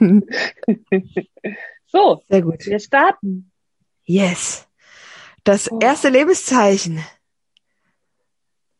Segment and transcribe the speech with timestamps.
[1.86, 2.66] So, Sehr gut.
[2.66, 3.52] wir starten.
[4.04, 4.66] Yes.
[5.44, 5.78] Das Oh.
[5.80, 7.04] erste Lebenszeichen.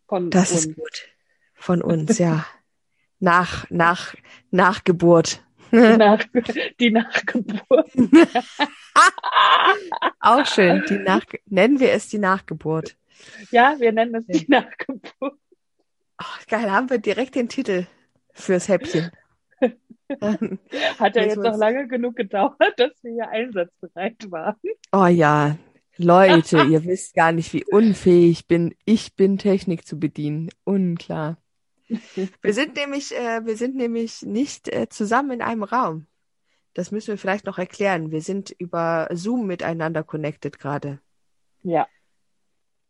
[0.08, 0.66] Von Das uns.
[0.66, 1.08] ist gut.
[1.54, 2.44] Von uns, ja.
[3.20, 4.14] Nach, nach,
[4.50, 5.42] nach Geburt.
[5.70, 6.22] Die, Nach
[6.80, 7.90] die Nachgeburt.
[10.20, 10.84] Auch schön.
[10.88, 12.96] Die nach, nennen wir es die Nachgeburt.
[13.50, 15.38] Ja, wir nennen es die Nachgeburt.
[16.16, 17.86] Ach, geil, haben wir direkt den Titel
[18.32, 19.10] fürs Häppchen.
[20.98, 24.56] Hat ja Jetzt noch lange genug gedauert, dass wir hier einsatzbereit waren.
[24.92, 25.56] Oh ja,
[25.96, 28.74] Leute, ihr wisst gar nicht, wie unfähig ich bin.
[28.84, 30.50] Ich bin Technik zu bedienen.
[30.64, 31.38] Unklar.
[31.86, 36.06] Wir sind nämlich, äh, wir sind nämlich nicht äh, zusammen in einem Raum.
[36.72, 38.10] Das müssen wir vielleicht noch erklären.
[38.10, 40.98] Wir sind über Zoom miteinander connected gerade.
[41.62, 41.86] Ja,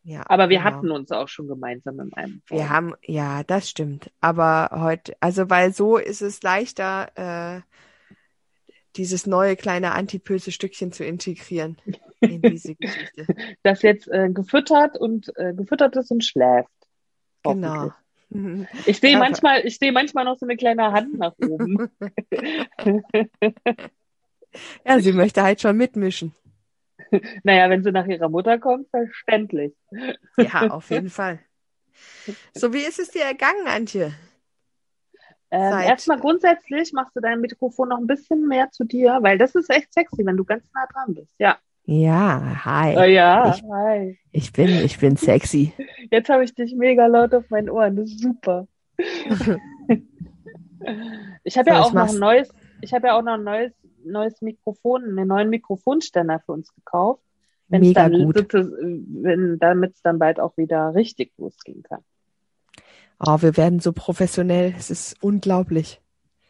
[0.04, 0.70] Ja, aber wir genau.
[0.70, 2.68] hatten uns auch schon gemeinsam in einem Wir Raum.
[2.68, 4.10] haben, ja, das stimmt.
[4.20, 7.62] Aber heute, also weil so ist es leichter, äh,
[8.96, 11.78] dieses neue kleine antipöse Stückchen zu integrieren
[12.20, 13.26] in diese Geschichte.
[13.62, 16.68] Das jetzt äh, gefüttert und äh, gefüttert ist und schläft.
[17.42, 17.90] Genau.
[18.86, 21.88] Ich sehe manchmal, ich sehe manchmal noch so eine kleine Hand nach oben.
[24.84, 26.32] Ja, sie möchte halt schon mitmischen.
[27.42, 29.72] naja, wenn sie nach ihrer Mutter kommt, verständlich.
[30.36, 31.38] Ja, auf jeden Fall.
[32.54, 34.12] So, wie ist es dir ergangen, Antje?
[35.50, 39.38] Ähm, Seit- erstmal grundsätzlich machst du dein Mikrofon noch ein bisschen mehr zu dir, weil
[39.38, 41.32] das ist echt sexy, wenn du ganz nah dran bist.
[41.38, 41.58] Ja.
[41.86, 42.96] Ja, hi.
[42.96, 44.18] Oh ja, Ich- hi.
[44.32, 45.72] Ich bin, ich bin sexy.
[46.10, 47.94] Jetzt habe ich dich mega laut auf meinen Ohren.
[47.96, 48.66] Das ist super.
[51.44, 52.48] Ich habe ja auch noch ein neues,
[52.80, 53.72] ich habe ja auch noch ein neues,
[54.04, 57.22] neues Mikrofon, einen neuen Mikrofonständer für uns gekauft.
[57.68, 58.52] Wenn's Mega dann, gut.
[58.52, 62.00] Wenn, damit es dann bald auch wieder richtig losgehen kann.
[63.18, 64.74] Oh, wir werden so professionell.
[64.76, 66.00] Es ist unglaublich.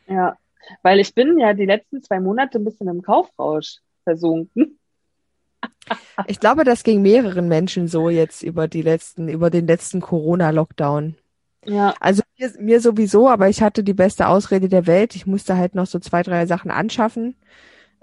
[0.07, 0.37] Ja,
[0.83, 4.79] weil ich bin ja die letzten zwei Monate ein bisschen im Kaufrausch versunken.
[6.27, 11.17] Ich glaube, das ging mehreren Menschen so jetzt über die letzten, über den letzten Corona-Lockdown.
[11.67, 15.17] Ja, Also mir, mir sowieso, aber ich hatte die beste Ausrede der Welt.
[15.17, 17.37] Ich musste halt noch so zwei, drei Sachen anschaffen,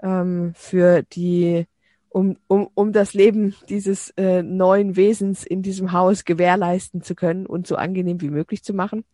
[0.02, 1.66] ähm, für die,
[2.10, 7.46] um, um, um das Leben dieses äh, neuen Wesens in diesem Haus gewährleisten zu können
[7.46, 9.04] und so angenehm wie möglich zu machen.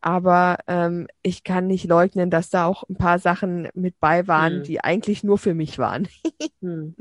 [0.00, 4.62] Aber ähm, ich kann nicht leugnen, dass da auch ein paar Sachen mit bei waren,
[4.62, 4.62] Hm.
[4.62, 6.08] die eigentlich nur für mich waren.
[6.62, 6.94] Hm.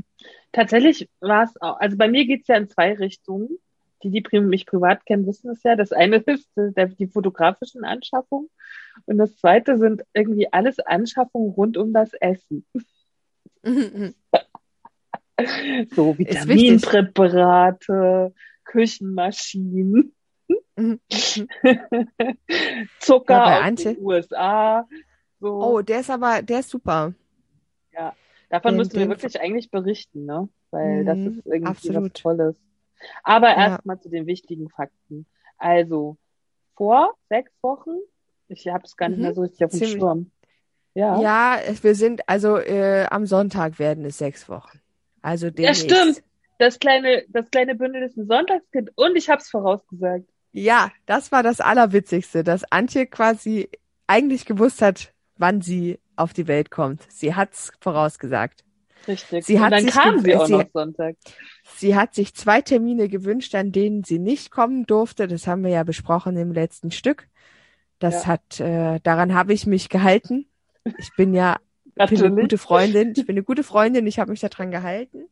[0.53, 3.59] Tatsächlich war es auch, also bei mir geht's ja in zwei Richtungen.
[4.03, 5.75] Die, die mich privat kennen, wissen es ja.
[5.75, 8.49] Das eine ist äh, der, die fotografischen Anschaffungen
[9.05, 12.65] und das zweite sind irgendwie alles Anschaffungen rund um das Essen.
[15.95, 20.13] So Vitaminpräparate, Küchenmaschinen,
[22.99, 24.87] Zucker Ja, aus den USA.
[25.39, 25.59] So.
[25.61, 27.13] Oh, der ist aber, der ist super.
[28.49, 30.49] Davon Den- müssen wir wirklich eigentlich berichten, ne?
[30.71, 32.03] Weil das Mhm, ist irgendwie absolut.
[32.03, 32.59] was Tolles.
[33.23, 33.69] Aber Ja.
[33.69, 35.25] erstmal zu den wichtigen Fakten.
[35.57, 36.17] Also,
[36.75, 37.91] vor sechs Wochen,
[38.47, 40.31] ich habe es gar nicht Mhm, mehr so richtig auf dem ziemlich- Schirm.
[40.93, 41.21] Ja.
[41.21, 44.79] Ja, wir sind, also äh, am Sonntag werden es sechs Wochen.
[45.21, 45.83] Also Ja, demnächst.
[45.89, 46.23] stimmt.
[46.59, 50.25] Das kleine, das kleine Bündel ist ein Sonntagskind und ich habe es vorausgesagt.
[50.51, 53.69] Ja, das war das Allerwitzigste, dass Antje quasi
[54.05, 57.09] eigentlich gewusst hat, wann sie auf die Welt kommt.
[57.09, 58.63] Sie hat's vorausgesagt.
[59.07, 59.45] Richtig.
[59.45, 61.15] Sie und hat dann sich kam sie auch sie- noch Sonntag.
[61.77, 65.27] Sie hat sich zwei Termine gewünscht, an denen sie nicht kommen durfte.
[65.27, 67.27] Das haben wir ja besprochen im letzten Stück.
[67.99, 68.27] Das Ja.
[68.27, 70.47] hat, äh, daran habe ich mich gehalten.
[70.97, 71.57] Ich bin ja
[71.95, 73.13] Ich bin eine gute Freundin.
[73.15, 74.07] Ich bin eine gute Freundin.
[74.07, 75.25] Ich habe mich daran gehalten.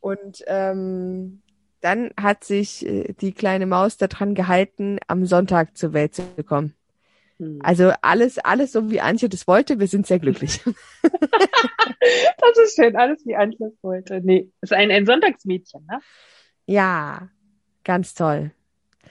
[0.00, 1.42] Und ähm,
[1.80, 6.74] dann hat sich äh, die kleine Maus daran gehalten, am Sonntag zur Welt zu kommen.
[7.40, 7.58] Hm.
[7.62, 9.80] Also alles, alles so wie Antje das wollte.
[9.80, 10.60] Wir sind sehr glücklich.
[12.38, 14.20] Das ist schön, alles wie Antje wollte.
[14.22, 16.00] Nee, ist ein, ein Sonntagsmädchen, ne?
[16.66, 17.28] ja,
[17.84, 18.52] ganz toll.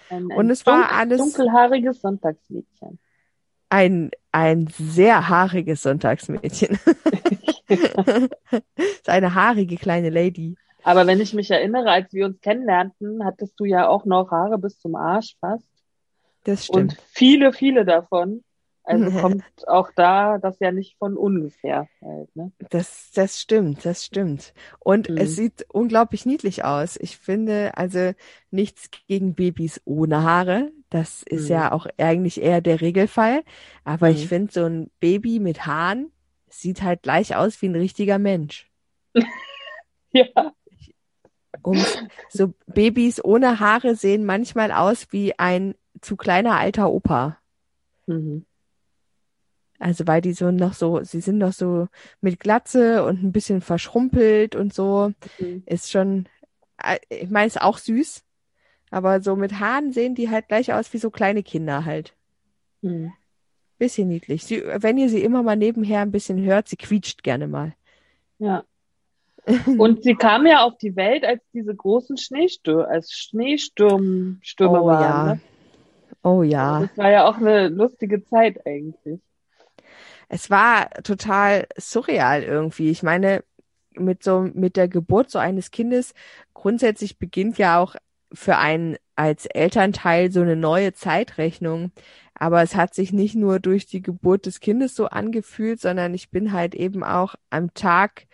[0.10, 3.00] Ein, ein Und es war alles- dunkelhaariges Sonntagsmädchen.
[3.70, 6.80] Ein, ein sehr haariges Sonntagsmädchen.
[7.68, 10.56] ist eine haarige kleine Lady.
[10.84, 14.58] Aber wenn ich mich erinnere, als wir uns kennenlernten, hattest du ja auch noch Haare
[14.58, 15.69] bis zum Arsch fast.
[16.50, 16.94] Das stimmt.
[16.94, 18.44] Und viele, viele davon
[18.84, 22.52] Also kommt auch da das ja nicht von ungefähr halt, ne?
[22.70, 24.54] Das, das stimmt, das stimmt.
[24.80, 25.18] Und Mhm.
[25.18, 26.98] es sieht unglaublich niedlich aus.
[26.98, 28.12] Ich finde also
[28.52, 30.72] nichts gegen Babys ohne Haare.
[30.90, 31.50] Das ist Mhm.
[31.50, 33.44] ja auch eigentlich eher der Regelfall.
[33.84, 34.28] Aber ich Mhm.
[34.28, 36.12] finde so ein Baby mit Haaren
[36.50, 38.70] sieht halt gleich aus wie ein richtiger Mensch.
[40.12, 40.54] Ja.
[41.62, 41.84] Um,
[42.30, 47.38] so Babys ohne Haare sehen manchmal aus wie ein zu kleiner alter Opa.
[48.08, 48.46] Mhm.
[49.80, 51.88] Also weil die so noch so, sie sind noch so
[52.20, 55.14] mit Glatze und ein bisschen verschrumpelt und so.
[55.40, 55.64] Mhm.
[55.66, 56.28] Ist schon,
[56.84, 58.24] äh, ich meine, ist auch süß.
[58.92, 62.14] Aber so mit Haaren sehen die halt gleich aus wie so kleine Kinder halt.
[62.82, 63.14] Mhm.
[63.78, 64.44] Bisschen niedlich.
[64.44, 67.74] Sie, wenn ihr sie immer mal nebenher ein bisschen hört, sie quietscht gerne mal.
[68.40, 68.66] Ja.
[69.78, 75.02] Und sie kam ja auf die Welt als diese großen Schneestürme, als Schneesturmstürme Oh waren.
[75.04, 75.34] ja.
[75.36, 75.42] Ne?
[76.24, 76.82] Oh ja.
[76.82, 79.20] Das war ja auch eine lustige Zeit eigentlich.
[80.28, 82.90] Es war total surreal irgendwie.
[82.90, 83.44] Ich meine,
[83.96, 86.14] mit so, mit der Geburt so eines Kindes,
[86.54, 87.96] grundsätzlich beginnt ja auch
[88.32, 91.92] für einen als Elternteil so eine neue Zeitrechnung.
[92.36, 96.30] Aber es hat sich nicht nur durch die Geburt des Kindes so angefühlt, sondern ich
[96.30, 98.28] bin halt eben auch am Tag,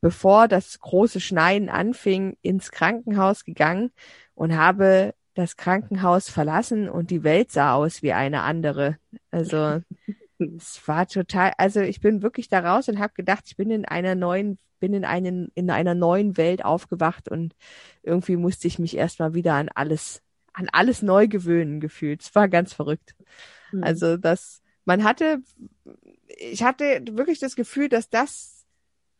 [0.00, 3.92] bevor das große Schneien anfing, ins Krankenhaus gegangen
[4.34, 8.96] und habe das Krankenhaus verlassen und die Welt sah aus wie eine andere.
[9.30, 9.82] Also
[10.38, 13.84] es war total, also ich bin wirklich da raus und habe gedacht, ich bin in
[13.84, 17.54] einer neuen, bin in einen, in einer neuen Welt aufgewacht und
[18.02, 20.22] irgendwie musste ich mich erstmal wieder an alles,
[20.54, 22.22] an alles neu gewöhnen gefühlt.
[22.22, 23.14] Es war ganz verrückt.
[23.72, 23.84] Mhm.
[23.84, 25.42] Also das, man hatte,
[26.38, 28.64] ich hatte wirklich das Gefühl, dass das,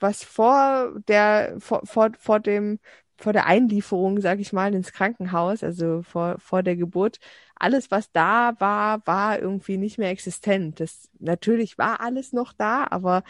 [0.01, 2.79] was vor der, vor, vor, vor dem,
[3.19, 7.19] vor der Einlieferung, sag ich mal, ins Krankenhaus, also vor, vor der Geburt,
[7.55, 10.81] alles, was da war, war irgendwie nicht mehr existent.
[10.81, 13.23] Das, natürlich war alles noch da, aber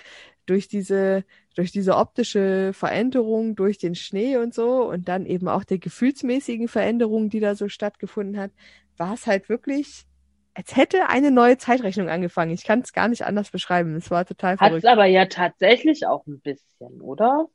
[0.47, 1.25] durch diese,
[1.55, 6.69] durch diese optische Veränderung, durch den Schnee und so und dann eben auch der gefühlsmäßigen
[6.69, 8.50] Veränderung, die da so stattgefunden hat,
[8.97, 10.05] war es halt wirklich,
[10.55, 12.53] als hätte eine neue Zeitrechnung angefangen.
[12.53, 13.94] Ich kann es gar nicht anders beschreiben.
[13.97, 14.87] Es war total verrückt.
[14.87, 17.47] aber ja tatsächlich auch ein bisschen, oder?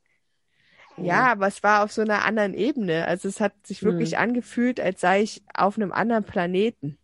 [0.96, 3.06] Ja, aber es war auf so einer anderen Ebene.
[3.06, 4.18] Also es hat sich wirklich Mhm.
[4.18, 6.98] angefühlt, als sei ich auf einem anderen Planeten.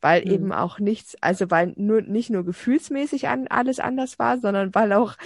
[0.00, 0.30] Weil Mhm.
[0.30, 4.92] eben auch nichts, also weil nur, nicht nur gefühlsmäßig an, alles anders war, sondern weil
[4.94, 5.16] auch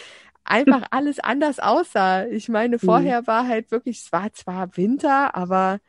[0.44, 2.26] einfach alles anders aussah.
[2.26, 5.80] Ich meine, vorher war halt wirklich, es war zwar Winter, aber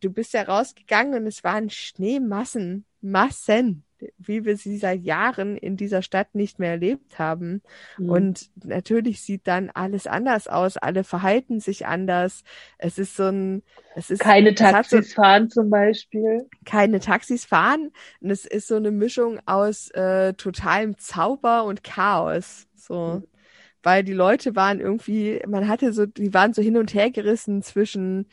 [0.00, 3.84] du bist ja rausgegangen und es waren Schneemassen, Massen,
[4.18, 7.62] wie wir sie seit Jahren in dieser Stadt nicht mehr erlebt haben.
[7.98, 8.10] Mhm.
[8.10, 10.76] Und natürlich sieht dann alles anders aus.
[10.76, 12.42] Alle verhalten sich anders.
[12.78, 13.62] Es ist so ein,
[13.94, 16.46] es ist Keine hat so, Taxis fahren zum Beispiel.
[16.64, 17.90] keine Taxis fahren.
[18.20, 22.66] Und es ist so eine Mischung aus äh, totalem Zauber und Chaos.
[22.74, 23.22] So.
[23.82, 27.62] Weil die Leute waren irgendwie, man hatte so, die waren so hin und her gerissen
[27.62, 28.26] zwischen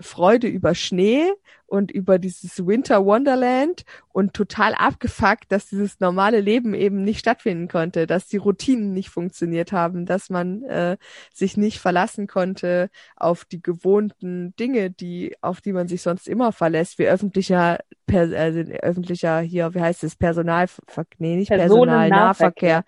[0.00, 1.32] Freude über Schnee
[1.66, 7.68] und über dieses Winter Wonderland und total abgefuckt, dass dieses normale Leben eben nicht stattfinden
[7.68, 10.96] konnte, dass die Routinen nicht funktioniert haben, dass man äh,
[11.34, 16.52] sich nicht verlassen konnte auf die gewohnten Dinge, die auf die man sich sonst immer
[16.52, 22.84] verlässt, wie öffentlicher per, also öffentlicher hier, wie heißt es, Personalverkehr, nee, nicht Personalnahverkehr,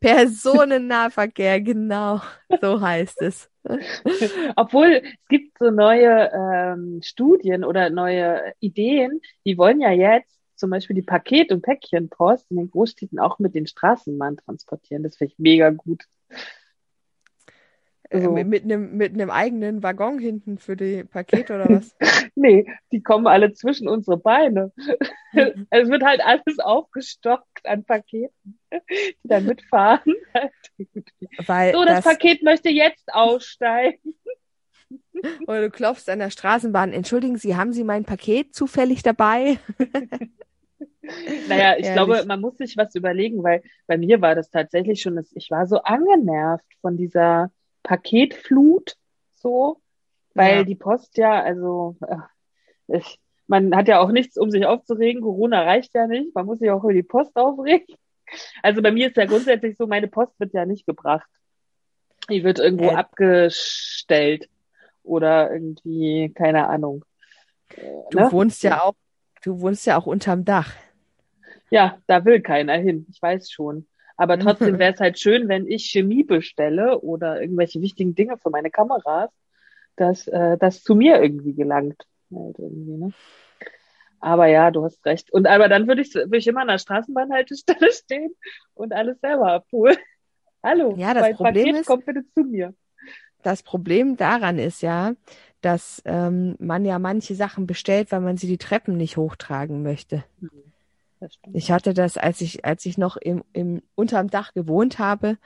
[0.00, 2.20] Personennahverkehr, genau,
[2.60, 3.50] so heißt es.
[4.56, 8.19] Obwohl es gibt so neue ähm, Studien oder neue
[8.60, 13.38] Ideen, die wollen ja jetzt zum Beispiel die Paket- und Päckchenpost in den Großstädten auch
[13.38, 15.02] mit den Straßenbahnen transportieren.
[15.02, 16.04] Das finde ich mega gut.
[18.10, 18.32] Äh, So.
[18.32, 21.96] mit, mit einem mit einem eigenen Waggon hinten für die Pakete oder was?
[22.34, 24.72] Nee, die kommen alle zwischen unsere Beine.
[25.70, 30.14] Es wird halt alles aufgestockt an Paketen, die dann mitfahren.
[31.46, 34.14] Weil So, das das, Paket möchte jetzt aussteigen.
[35.46, 36.92] Oder du klopfst an der Straßenbahn.
[36.92, 39.58] Entschuldigen Sie, haben Sie mein Paket zufällig dabei?
[41.48, 41.92] Naja, ich Ehrlich.
[41.92, 45.66] glaube, man muss sich was überlegen, weil bei mir war das tatsächlich schon, ich war
[45.66, 47.50] so angenervt von dieser
[47.82, 48.94] Paketflut,
[49.34, 49.80] so,
[50.34, 50.64] weil Ja.
[50.64, 55.22] die Post ja, also, äh, ich, man hat ja auch nichts, um sich aufzuregen.
[55.22, 56.34] Corona reicht ja nicht.
[56.34, 57.96] Man muss sich auch über die Post aufregen.
[58.62, 61.28] Also bei mir ist ja grundsätzlich so, meine Post wird ja nicht gebracht.
[62.28, 62.94] Die wird irgendwo Äh.
[62.94, 64.48] abgestellt
[65.02, 67.04] oder irgendwie, keine Ahnung.
[67.76, 67.80] Äh,
[68.10, 68.32] Du ne?
[68.32, 68.94] wohnst ja auch,
[69.42, 70.72] du wohnst ja auch unterm Dach.
[71.70, 73.86] Ja, da will keiner hin, ich weiß schon.
[74.16, 74.40] Aber Mhm.
[74.40, 78.70] trotzdem wäre es halt schön, wenn ich Chemie bestelle oder irgendwelche wichtigen Dinge für meine
[78.70, 79.30] Kameras,
[79.96, 82.02] dass äh, das zu mir irgendwie gelangt.
[82.34, 83.12] Halt irgendwie, ne?
[84.20, 85.32] Aber ja, du hast recht.
[85.32, 88.34] Und aber dann würde ich, würde ich immer an der Straßenbahnhaltestelle stehen
[88.74, 89.96] und alles selber abholen.
[90.62, 92.74] Hallo, Ja, das mein Problem Paket ist- kommt bitte zu mir.
[93.42, 95.14] Das Problem daran ist ja,
[95.60, 100.24] dass ähm, man ja manche Sachen bestellt, weil man sie die Treppen nicht hochtragen möchte.
[101.28, 101.56] Stimmt.
[101.56, 105.36] Ich hatte das, als ich, als ich noch im, im unterm Dach gewohnt habe,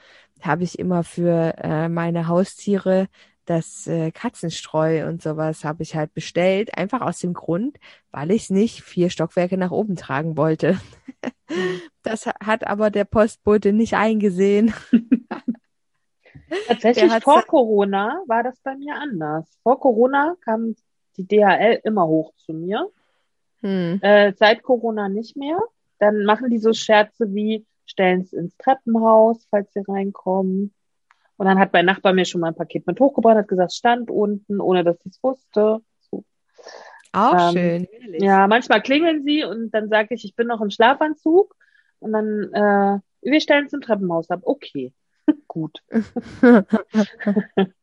[0.41, 3.07] habe ich immer für äh, meine Haustiere
[3.45, 7.77] das äh, Katzenstreu und sowas habe ich halt bestellt, einfach aus dem Grund,
[8.11, 10.79] weil ich es nicht vier Stockwerke nach oben tragen wollte.
[11.49, 11.81] Mhm.
[12.03, 14.73] Das ha- hat aber der Postbote nicht eingesehen.
[16.67, 19.49] Tatsächlich vor Corona war das bei mir anders.
[19.63, 20.75] Vor Corona kam
[21.17, 22.89] die DHL immer hoch zu mir.
[23.61, 23.99] Hm.
[24.01, 25.59] Äh, seit Corona nicht mehr.
[25.99, 30.73] Dann machen die so Scherze wie, stellen es ins Treppenhaus, falls sie reinkommen.
[31.37, 34.09] Und dann hat mein Nachbar mir schon mal ein Paket mit hochgebracht, hat gesagt, stand
[34.09, 35.79] unten, ohne dass ich es wusste.
[36.09, 36.23] So.
[37.11, 37.87] Auch Ähm, schön.
[37.91, 38.21] herrlich.
[38.21, 41.55] Ja, manchmal klingeln sie und dann sage ich, ich bin noch im Schlafanzug.
[41.99, 44.41] Und dann, äh, wir stellen es im Treppenhaus ab.
[44.43, 44.93] Okay,
[45.47, 45.83] gut.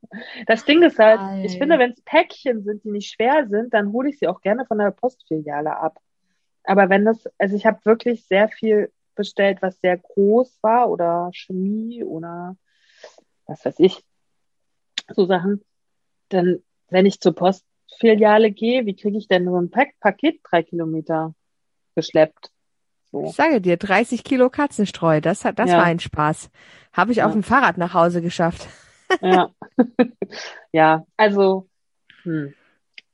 [0.46, 1.46] Das Ding ist halt, Geil.
[1.46, 4.42] ich finde, wenn es Päckchen sind, die nicht schwer sind, dann hole ich sie auch
[4.42, 5.98] gerne von der Postfiliale ab.
[6.64, 11.30] Aber wenn das, also ich habe wirklich sehr viel bestellt, was sehr groß war oder
[11.32, 12.56] Chemie oder
[13.46, 14.04] was weiß ich,
[15.08, 15.64] so Sachen,
[16.28, 20.62] dann, wenn ich zur Postfiliale gehe, wie kriege ich denn so ein Pack Paket drei
[20.62, 21.34] Kilometer
[21.94, 22.50] geschleppt?
[23.12, 23.26] So.
[23.26, 25.76] Ich sage dir, 30 Kilo Katzenstreu, das hat, das Ja.
[25.78, 26.50] war ein Spaß.
[26.92, 27.26] Habe ich Ja.
[27.26, 28.66] auf dem Fahrrad nach Hause geschafft.
[29.20, 29.50] Ja.
[30.72, 31.68] ja, also,
[32.22, 32.54] hm.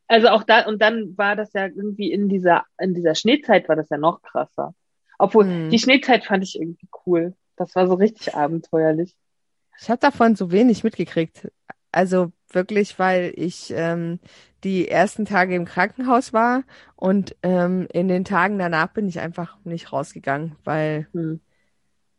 [0.07, 3.75] Also auch da, und dann war das ja irgendwie in dieser, in dieser Schneezeit war
[3.77, 4.75] das ja noch krasser.
[5.19, 5.71] Obwohl, Hm.
[5.71, 7.35] die Schneezeit fand ich irgendwie cool.
[7.57, 9.17] Das war so richtig abenteuerlich.
[9.81, 11.51] Ich habe davon so wenig mitgekriegt.
[11.91, 14.21] Also wirklich, weil ich ähm,
[14.65, 16.63] die ersten Tage im Krankenhaus war
[16.97, 21.41] und ähm, in den Tagen danach bin ich einfach nicht rausgegangen, weil Hm.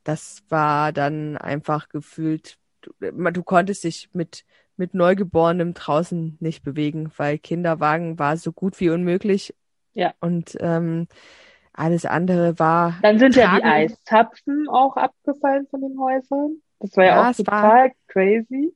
[0.03, 2.91] das war dann einfach gefühlt, du,
[3.31, 4.46] du konntest dich mit
[4.77, 9.53] mit Neugeborenem draußen nicht bewegen, weil Kinderwagen war so gut wie unmöglich.
[9.93, 10.13] Ja.
[10.22, 11.10] Und ähm,
[11.74, 16.62] alles andere war Dann sind ja die Tragen- Eiszapfen auch abgefallen von den Häusern.
[16.79, 18.74] Das war ja, Ja, auch es war- total crazy.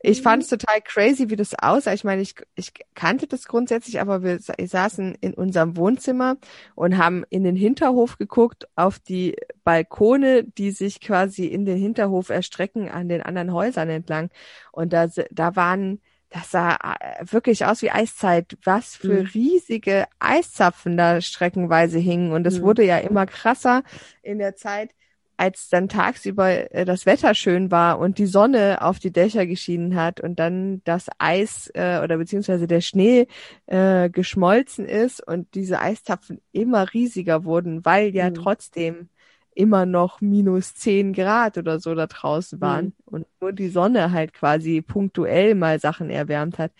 [0.00, 0.24] Ich Mhm.
[0.24, 1.92] fand es total crazy, wie das aussah.
[1.92, 6.36] Ich meine, ich, ich kannte das grundsätzlich, aber wir sa- saßen in unserem Wohnzimmer
[6.74, 12.28] und haben in den Hinterhof geguckt, auf die Balkone, die sich quasi in den Hinterhof
[12.30, 14.30] erstrecken an den anderen Häusern entlang.
[14.72, 16.00] Und da, da waren,
[16.30, 19.28] das sah äh, wirklich aus wie Eiszeit, was für Mhm.
[19.34, 22.32] riesige Eiszapfen da streckenweise hingen.
[22.32, 22.62] Und es Mhm.
[22.62, 23.82] wurde ja immer krasser
[24.22, 24.90] in der Zeit,
[25.36, 29.96] als dann tagsüber äh, das Wetter schön war und die Sonne auf die Dächer geschienen
[29.96, 33.26] hat und dann das Eis äh, oder beziehungsweise der Schnee
[33.66, 38.34] äh, geschmolzen ist und diese Eiszapfen immer riesiger wurden, weil ja Mhm.
[38.34, 39.08] trotzdem
[39.54, 42.92] immer noch minus zehn Grad oder so da draußen waren Mhm.
[43.06, 46.72] und nur die Sonne halt quasi punktuell mal Sachen erwärmt hat.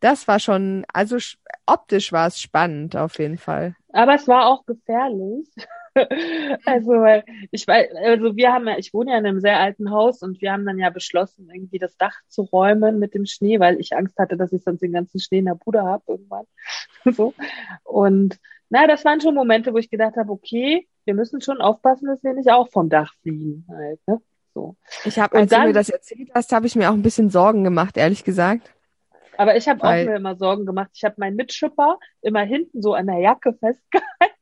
[0.00, 1.36] Das war schon, also sch-
[1.66, 3.74] optisch war es spannend auf jeden Fall.
[3.92, 5.48] Aber es war auch gefährlich.
[6.66, 9.90] Also, weil ich weiß, also wir haben ja, ich wohne ja in einem sehr alten
[9.90, 13.60] Haus und wir haben dann ja beschlossen, irgendwie das Dach zu räumen mit dem Schnee,
[13.60, 16.44] weil ich Angst hatte, dass ich sonst den ganzen Schnee in der Bude habe irgendwann.
[17.16, 17.32] So.
[17.82, 18.38] Und
[18.68, 22.22] na, das waren schon Momente, wo ich gedacht habe, okay, wir müssen schon aufpassen, dass
[22.22, 24.20] wir nicht auch vom Dach fliegen halt, ne?
[24.52, 24.76] So.
[25.06, 27.30] Ich habe, als du dann- mir das erzählt hast, habe ich mir auch ein bisschen
[27.30, 28.74] Sorgen gemacht, ehrlich gesagt.
[29.38, 30.90] Aber ich habe auch mir immer Sorgen gemacht.
[30.94, 34.36] Ich habe meinen Mitschipper immer hinten so an der Jacke festgehalten.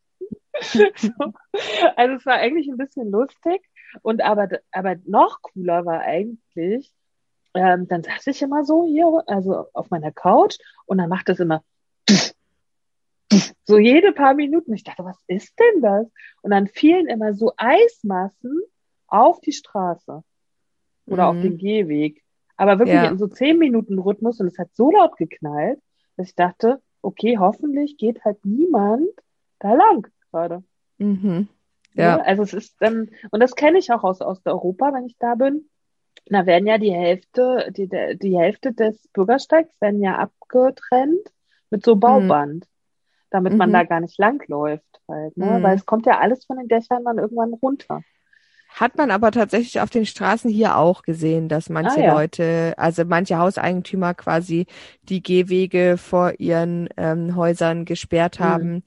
[0.96, 1.32] so.
[1.96, 3.62] Also es war eigentlich ein bisschen lustig.
[4.02, 6.92] Und aber, aber noch cooler war eigentlich,
[7.54, 11.38] ähm, dann saß ich immer so hier, also auf meiner Couch und dann macht es
[11.38, 11.62] immer
[13.64, 14.74] so jede paar Minuten.
[14.74, 16.06] Ich dachte, was ist denn das?
[16.42, 18.60] Und dann fielen immer so Eismassen
[19.06, 20.22] auf die Straße
[21.06, 21.42] oder auf Mhm.
[21.42, 22.23] den Gehweg.
[22.56, 23.10] Aber wirklich Ja.
[23.10, 25.80] in so zehn Minuten Rhythmus und es hat so laut geknallt,
[26.16, 29.08] dass ich dachte, okay, hoffentlich geht halt niemand
[29.58, 30.62] da lang gerade.
[30.98, 31.48] Mhm.
[31.94, 32.16] Ja.
[32.16, 32.26] Ne?
[32.26, 35.68] Also es ist dann, und das kenne ich auch aus Osteuropa, wenn ich da bin.
[36.26, 41.32] Da werden ja die Hälfte, die, die Hälfte des Bürgersteigs werden ja abgetrennt
[41.70, 42.66] mit so Bauband,
[43.30, 43.72] damit man Mhm.
[43.74, 45.58] da gar nicht langläuft halt, ne?
[45.58, 45.62] Mhm.
[45.62, 48.00] Weil es kommt ja alles von den Dächern dann irgendwann runter.
[48.74, 52.14] Hat man aber tatsächlich auf den Straßen hier auch gesehen, dass manche Ah, ja.
[52.14, 54.66] Leute, also manche Hauseigentümer quasi
[55.04, 58.44] die Gehwege vor ihren ähm, Häusern gesperrt Mhm.
[58.44, 58.82] haben.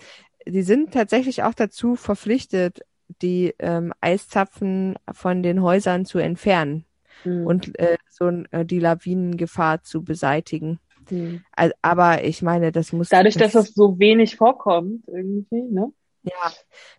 [0.45, 2.81] Die sind tatsächlich auch dazu verpflichtet,
[3.21, 6.83] die ähm, Eiszapfen von den Häusern zu entfernen
[7.23, 7.45] Mhm.
[7.45, 10.79] und äh, so äh, die Lawinengefahr zu beseitigen.
[11.09, 11.37] Hm.
[11.53, 13.09] Also, aber ich meine, das muss.
[13.09, 15.93] Dadurch, dass das so wenig vorkommt, irgendwie, ne?
[16.29, 16.51] Ja,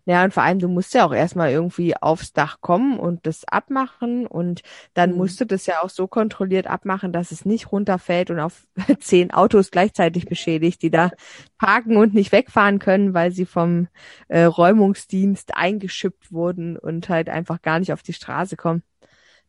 [0.07, 3.45] ja, und vor allem, du musst ja auch erstmal irgendwie aufs Dach kommen und das
[3.47, 4.63] abmachen und
[4.95, 5.17] dann Mhm.
[5.19, 8.67] musst du das ja auch so kontrolliert abmachen, dass es nicht runterfällt und auf
[9.01, 11.11] zehn Autos gleichzeitig beschädigt, die da
[11.59, 13.89] parken und nicht wegfahren können, weil sie vom
[14.29, 18.83] äh, Räumungsdienst eingeschippt wurden und halt einfach gar nicht auf die Straße kommen.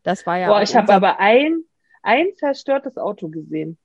[0.04, 1.64] Das war ja Boah, ich habe aber ein,
[2.04, 3.78] ein zerstörtes Auto gesehen.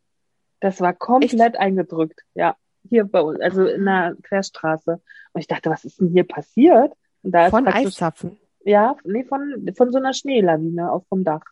[0.60, 2.20] Das war komplett eingedrückt.
[2.34, 2.56] Ja,
[2.88, 5.02] hier bei uns, also in einer Querstraße.
[5.34, 6.92] Und ich dachte, was ist denn hier passiert?
[7.22, 8.38] Und da von Eiszapfen.
[8.64, 11.42] ja, nee, von, von so einer Schneelawine auf vom Dach.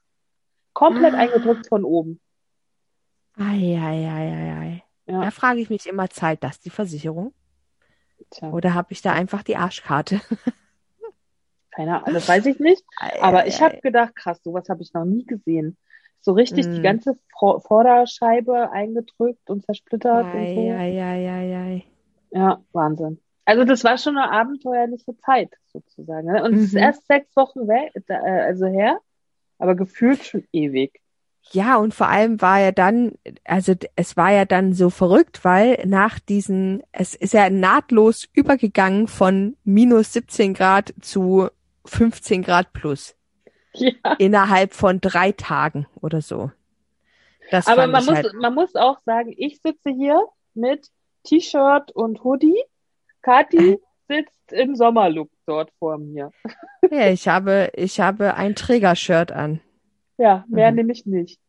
[0.73, 1.19] Komplett Ah.
[1.19, 2.19] eingedrückt von oben.
[3.37, 4.83] Ei, ei, ei, ei, ei.
[5.07, 5.21] Ja.
[5.25, 7.35] Da frage ich mich immer, zahlt das die Versicherung?
[8.31, 10.21] Tja, Oder habe ich da einfach die Arschkarte?
[11.71, 12.85] keine Ahnung, das weiß ich nicht.
[13.21, 15.77] Aber ich habe gedacht, krass, sowas habe ich noch nie gesehen.
[16.21, 16.83] So richtig die Mm.
[16.85, 20.61] ganze Vor Vorderscheibe eingedrückt und zersplittert und Ei, so.
[20.61, 21.85] ei, ei, ei, ei.
[22.31, 23.19] Ja, Wahnsinn.
[23.45, 26.29] Also das war schon eine abenteuerliche Zeit sozusagen.
[26.33, 26.45] ne?
[26.45, 26.79] Und es ist Mhm.
[26.79, 28.99] erst sechs Wochen weg, äh, also her,
[29.59, 31.01] aber gefühlt schon ewig.
[31.51, 33.13] Ja, und vor allem war ja dann,
[33.45, 39.09] also es war ja dann so verrückt, weil nach diesen, es ist ja nahtlos übergegangen
[39.09, 41.49] von minus 17 Grad zu
[41.85, 43.17] 15 Grad plus
[43.75, 43.93] Ja.
[44.19, 46.53] innerhalb von drei Tagen oder so.
[47.51, 50.89] Das Aber man muss, halt, man muss auch sagen, ich sitze hier mit
[51.25, 52.57] T-Shirt und Hoodie.
[53.23, 56.31] Kathi sitzt im Sommerlook dort vor mir.
[56.91, 59.61] ja, ich habe, ich habe ein Trägershirt an.
[60.19, 60.77] Ja, mehr Mhm.
[60.77, 61.41] nämlich nicht.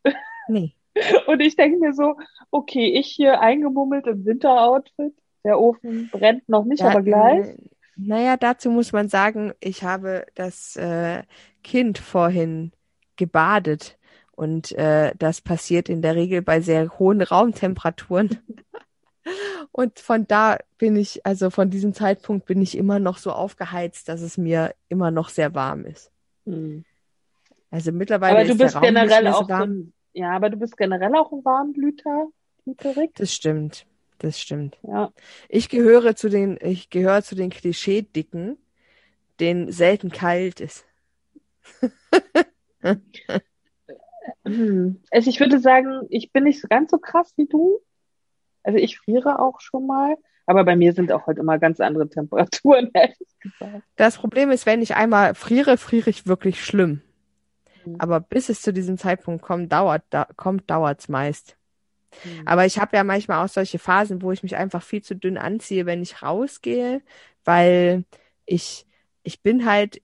[0.47, 0.73] Nee.
[1.27, 2.15] Und ich denke mir so,
[2.51, 5.13] okay, ich hier eingemummelt im Winteroutfit.
[5.43, 7.45] Der Ofen brennt noch nicht, Ja, aber gleich.
[7.45, 7.57] äh,
[7.97, 11.23] Naja, dazu muss man sagen, ich habe das äh,
[11.63, 12.71] Kind vorhin
[13.17, 13.97] gebadet
[14.31, 18.29] und äh, das passiert in der Regel bei sehr hohen Raumtemperaturen.
[19.71, 24.09] Und von da bin ich, also von diesem Zeitpunkt bin ich immer noch so aufgeheizt,
[24.09, 26.11] dass es mir immer noch sehr warm ist.
[26.45, 26.83] Hm.
[27.71, 29.61] Also mittlerweile Aber du ist der bist Raum nicht generell so auch so warm.
[29.61, 32.27] ein, ja, aber du bist generell auch ein Warmblüter,
[32.65, 33.11] Dieterich.
[33.15, 33.85] Das stimmt,
[34.19, 34.77] das stimmt.
[34.83, 35.11] Ja.
[35.49, 38.57] Ich gehöre zu den, ich gehöre zu den Klischee-Dicken,
[39.39, 40.85] denen selten kalt ist.
[44.45, 45.01] Hm.
[45.11, 47.79] Also ich würde sagen, ich bin nicht so ganz so krass wie du.
[48.63, 50.15] Also ich friere auch schon mal.
[50.45, 53.83] Aber bei mir sind auch halt immer ganz andere Temperaturen, ehrlich gesagt.
[53.95, 57.01] Das Problem ist, wenn ich einmal friere, friere ich wirklich schlimm.
[57.85, 57.95] Mhm.
[57.99, 61.57] Aber bis es zu diesem Zeitpunkt kommt, dauert, da, kommt, dauert's meist.
[62.21, 62.43] Hm.
[62.45, 65.37] Aber ich habe ja manchmal auch solche Phasen, wo ich mich einfach viel zu dünn
[65.37, 67.01] anziehe, wenn ich rausgehe,
[67.43, 68.05] weil
[68.45, 68.85] ich,
[69.23, 70.01] ich bin halt,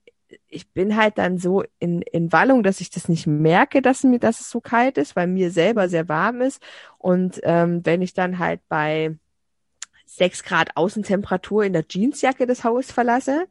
[0.47, 4.19] ich bin halt dann so in, in Wallung, dass ich das nicht merke, dass mir,
[4.19, 6.61] dass es so kalt ist, weil mir selber sehr warm ist.
[6.97, 9.15] Und ähm, wenn ich dann halt bei
[10.05, 13.47] sechs Grad Außentemperatur in der Jeansjacke das Haus verlasse,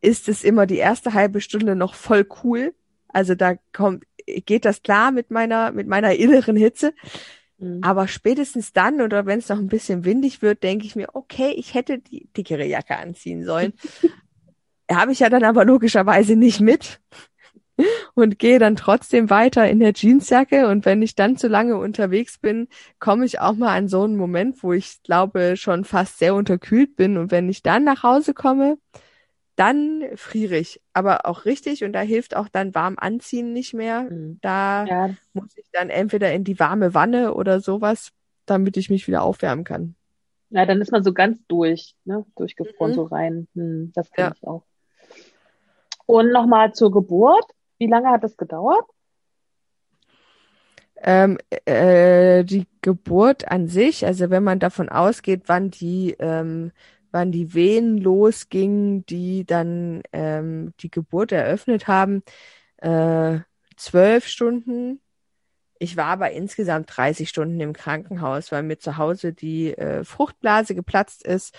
[0.00, 2.74] ist es immer die erste halbe Stunde noch voll cool.
[3.08, 6.92] Also da kommt, geht das klar mit meiner, mit meiner inneren Hitze.
[7.58, 7.80] Hm.
[7.82, 11.52] Aber spätestens dann oder wenn es noch ein bisschen windig wird, denke ich mir, okay,
[11.56, 13.72] ich hätte die dickere Jacke anziehen sollen.
[14.90, 17.00] Habe ich ja dann aber logischerweise nicht mit
[18.14, 20.68] und gehe dann trotzdem weiter in der Jeansjacke.
[20.68, 22.68] Und wenn ich dann zu lange unterwegs bin,
[22.98, 26.96] komme ich auch mal an so einen Moment, wo ich glaube schon fast sehr unterkühlt
[26.96, 27.16] bin.
[27.16, 28.78] Und wenn ich dann nach Hause komme,
[29.56, 30.80] dann friere ich.
[30.92, 34.06] Aber auch richtig und da hilft auch dann warm anziehen nicht mehr.
[34.08, 34.38] Hm.
[34.42, 38.12] Da Ja, muss ich dann entweder in die warme Wanne oder sowas,
[38.46, 39.96] damit ich mich wieder aufwärmen kann.
[40.50, 42.24] ja, dann ist man so ganz durch, ne?
[42.36, 42.94] Durchgefroren Mhm.
[42.94, 43.48] so rein.
[43.54, 44.34] Hm, das kenne Ja.
[44.36, 44.64] ich auch.
[46.06, 47.44] Und nochmal zur Geburt.
[47.78, 48.84] Wie lange hat das gedauert?
[50.96, 56.72] Ähm, äh, die Geburt an sich, also wenn man davon ausgeht, wann die, ähm,
[57.10, 62.22] wann die Wehen losgingen, die dann ähm, die Geburt eröffnet haben,
[62.78, 63.40] äh,
[63.76, 65.00] zwölf Stunden.
[65.78, 70.74] Ich war aber insgesamt 30 Stunden im Krankenhaus, weil mir zu Hause die äh, Fruchtblase
[70.74, 71.54] geplatzt ist.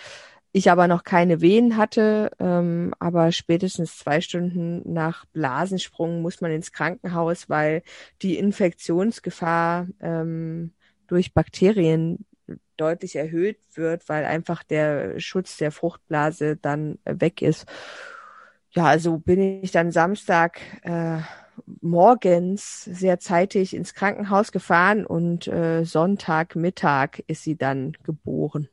[0.57, 6.49] Ich aber noch keine Wehen hatte, ähm, aber spätestens zwei Stunden nach Blasensprung muss man
[6.49, 7.83] ins Krankenhaus, weil
[8.21, 10.71] die Infektionsgefahr ähm,
[11.07, 12.25] durch Bakterien
[12.77, 17.65] deutlich erhöht wird, weil einfach der Schutz der Fruchtblase dann weg ist.
[18.71, 21.17] Ja, also bin ich dann Samstag äh,
[21.81, 28.69] morgens sehr zeitig ins Krankenhaus gefahren und äh, Sonntagmittag ist sie dann geboren.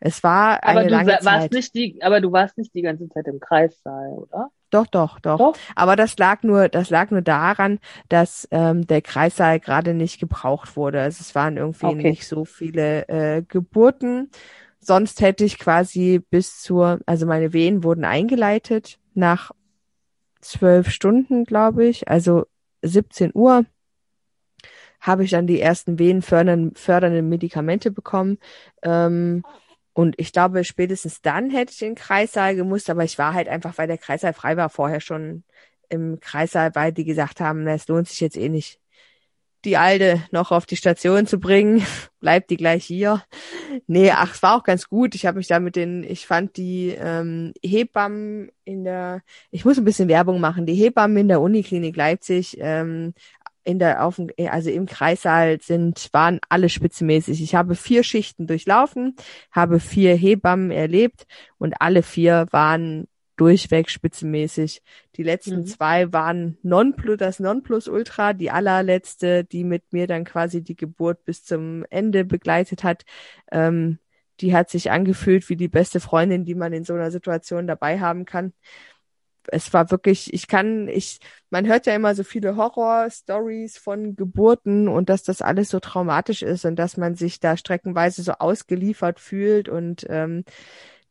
[0.00, 1.52] Es war Aber eine du lange Zeit.
[1.52, 4.50] nicht die, aber du warst nicht die ganze Zeit im Kreissaal, oder?
[4.70, 5.56] Doch, doch, doch, Doch?
[5.76, 7.78] Aber das lag nur, das lag nur daran,
[8.08, 11.00] dass ähm, der Kreissaal gerade nicht gebraucht wurde.
[11.00, 12.10] Also es waren irgendwie Okay.
[12.10, 14.30] nicht so viele äh, Geburten.
[14.80, 19.52] Sonst hätte ich quasi bis zur, also meine Wehen wurden eingeleitet nach
[20.40, 22.46] zwölf Stunden, glaube ich, also
[22.82, 23.64] 17 Uhr
[25.00, 28.38] habe ich dann die ersten wehenfördernden fördernden Medikamente bekommen.
[28.82, 29.44] Ähm,
[29.96, 33.48] und ich glaube, spätestens dann hätte ich in den Kreissaal gemusst, aber ich war halt
[33.48, 35.42] einfach, weil der Kreissaal frei war, vorher schon
[35.88, 38.78] im Kreissaal, weil die gesagt haben, es lohnt sich jetzt eh nicht,
[39.64, 41.82] die Alte noch auf die Station zu bringen.
[42.20, 43.22] Bleibt die gleich hier.
[43.86, 45.14] Nee, ach, es war auch ganz gut.
[45.14, 49.78] Ich habe mich da mit den, ich fand die ähm, Hebammen in der, ich muss
[49.78, 53.14] ein bisschen Werbung machen, die Hebammen in der Uniklinik Leipzig, ähm,
[53.66, 57.42] in der auf dem, also im Kreissaal sind waren alle spitzenmäßig.
[57.42, 59.16] Ich habe vier Schichten durchlaufen,
[59.50, 61.26] habe vier Hebammen erlebt
[61.58, 64.82] und alle vier waren durchweg spitzenmäßig.
[65.16, 65.66] Die letzten Mhm.
[65.66, 71.44] zwei waren Nonplus, das Nonplusultra, die allerletzte, die mit mir dann quasi die Geburt bis
[71.44, 73.04] zum Ende begleitet hat.
[73.52, 73.98] Ähm,
[74.40, 78.00] die hat sich angefühlt wie die beste Freundin, die man in so einer Situation dabei
[78.00, 78.52] haben kann.
[79.52, 81.18] Es war wirklich, ich kann, ich,
[81.50, 86.42] man hört ja immer so viele Horror-Stories von Geburten und dass das alles so traumatisch
[86.42, 90.44] ist und dass man sich da streckenweise so ausgeliefert fühlt und ähm,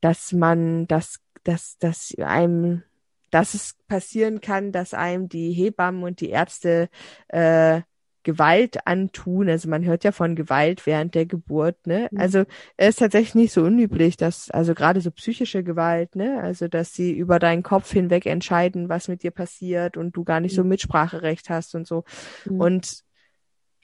[0.01, 2.83] dass man, dass, dass, dass einem,
[3.31, 6.89] dass es passieren kann, dass einem die Hebammen und die Ärzte
[7.29, 7.81] äh,
[8.25, 9.47] Gewalt antun.
[9.47, 12.09] Also man hört ja von Gewalt während der Geburt, ne?
[12.11, 12.19] Mhm.
[12.19, 12.39] Also
[12.75, 16.41] es ist tatsächlich nicht so unüblich, dass, also gerade so psychische Gewalt, ne?
[16.41, 20.39] Also dass sie über deinen Kopf hinweg entscheiden, was mit dir passiert und du gar
[20.39, 20.69] nicht so Mhm.
[20.69, 22.03] Mitspracherecht hast und so.
[22.45, 22.59] Mhm.
[22.59, 23.03] Und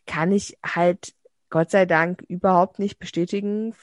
[0.08, 1.13] kann ich halt
[1.51, 3.75] Gott sei Dank überhaupt nicht bestätigen.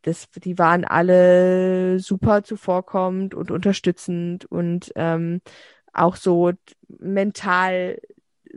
[0.00, 5.42] Das, die waren alle super zuvorkommend und unterstützend und ähm,
[5.92, 6.52] auch so
[6.88, 7.98] mental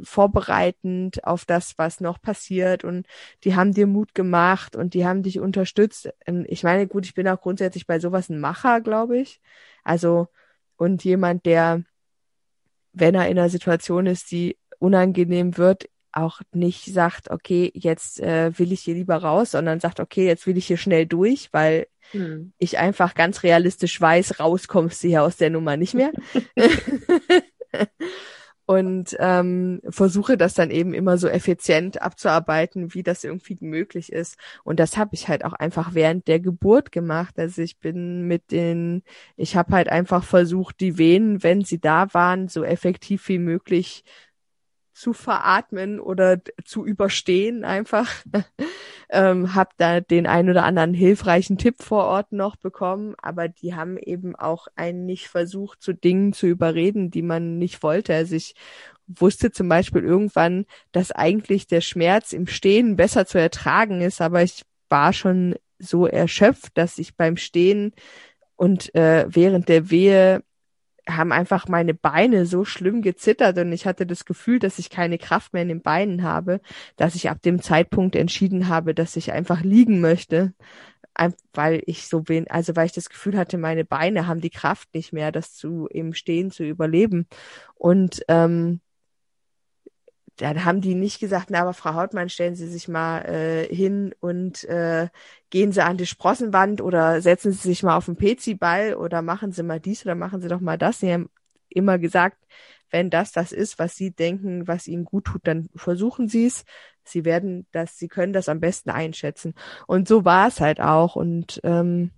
[0.04, 3.08] vorbereitend auf das, was noch passiert und
[3.44, 6.10] die haben dir Mut gemacht und die haben dich unterstützt.
[6.46, 9.42] Ich meine, gut, ich bin auch grundsätzlich bei sowas ein Macher, glaube ich.
[9.84, 10.28] Also
[10.78, 11.84] und jemand, der,
[12.94, 18.58] wenn er in einer Situation ist, die unangenehm wird, auch nicht sagt, okay, jetzt äh,
[18.58, 21.88] will ich hier lieber raus, sondern sagt, okay, jetzt will ich hier schnell durch, weil
[22.12, 22.54] Hm.
[22.58, 26.12] ich einfach ganz realistisch weiß, rauskommst du hier aus der Nummer nicht mehr.
[28.70, 34.38] Und ähm, versuche das dann eben immer so effizient abzuarbeiten, wie das irgendwie möglich ist.
[34.64, 37.40] Und das habe ich halt auch einfach während der Geburt gemacht.
[37.40, 39.02] Also ich bin mit den,
[39.38, 44.04] ich habe halt einfach versucht, die Venen, wenn sie da waren, so effektiv wie möglich
[45.00, 48.12] zu veratmen oder zu überstehen einfach.
[49.10, 53.76] ähm, hab da den ein oder anderen hilfreichen Tipp vor Ort noch bekommen, aber die
[53.76, 58.14] haben eben auch einen nicht versucht, zu Dingen zu überreden, die man nicht wollte.
[58.14, 58.56] Also ich
[59.08, 64.44] wusste zum Beispiel irgendwann, dass eigentlich der Schmerz im Stehen besser zu ertragen ist, aber
[64.44, 67.94] ich war schon so erschöpft, dass ich beim Stehen
[68.58, 70.44] und äh, während der Wehe
[71.10, 75.18] haben einfach meine Beine so schlimm gezittert und ich hatte das Gefühl, dass ich keine
[75.18, 76.62] Kraft mehr in den Beinen habe,
[76.96, 80.54] dass ich ab dem Zeitpunkt entschieden habe, dass ich einfach liegen möchte,
[81.54, 84.94] weil ich so wen, also weil ich das Gefühl hatte, meine Beine haben die Kraft
[84.94, 87.28] nicht mehr, das zu im Stehen zu überleben.
[87.76, 88.82] Und ähm,
[90.42, 94.16] dann haben die nicht gesagt, na, aber Frau Hautmann, stellen Sie sich mal äh, hin
[94.22, 95.10] und äh,
[95.50, 99.52] gehen Sie an die Sprossenwand oder setzen Sie sich mal auf den PC-Ball oder machen
[99.52, 101.02] Sie mal dies oder machen Sie doch mal das.
[101.02, 101.30] Sie haben
[101.68, 102.38] immer gesagt,
[102.90, 106.64] wenn das das ist, was Sie denken, was Ihnen gut tut, dann versuchen Sie es.
[107.04, 109.54] Sie werden das, Sie können das am besten einschätzen.
[109.88, 111.16] Und so war es halt auch.
[111.16, 112.12] Und ähm,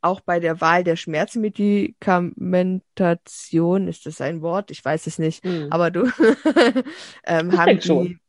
[0.00, 4.70] auch bei der Wahl der Schmerzmedikamentation, ist das ein Wort?
[4.70, 5.44] Ich weiß es nicht.
[5.44, 5.66] Hm.
[5.70, 6.04] Aber du
[7.24, 8.20] ähm, Ich haben denk die, schon.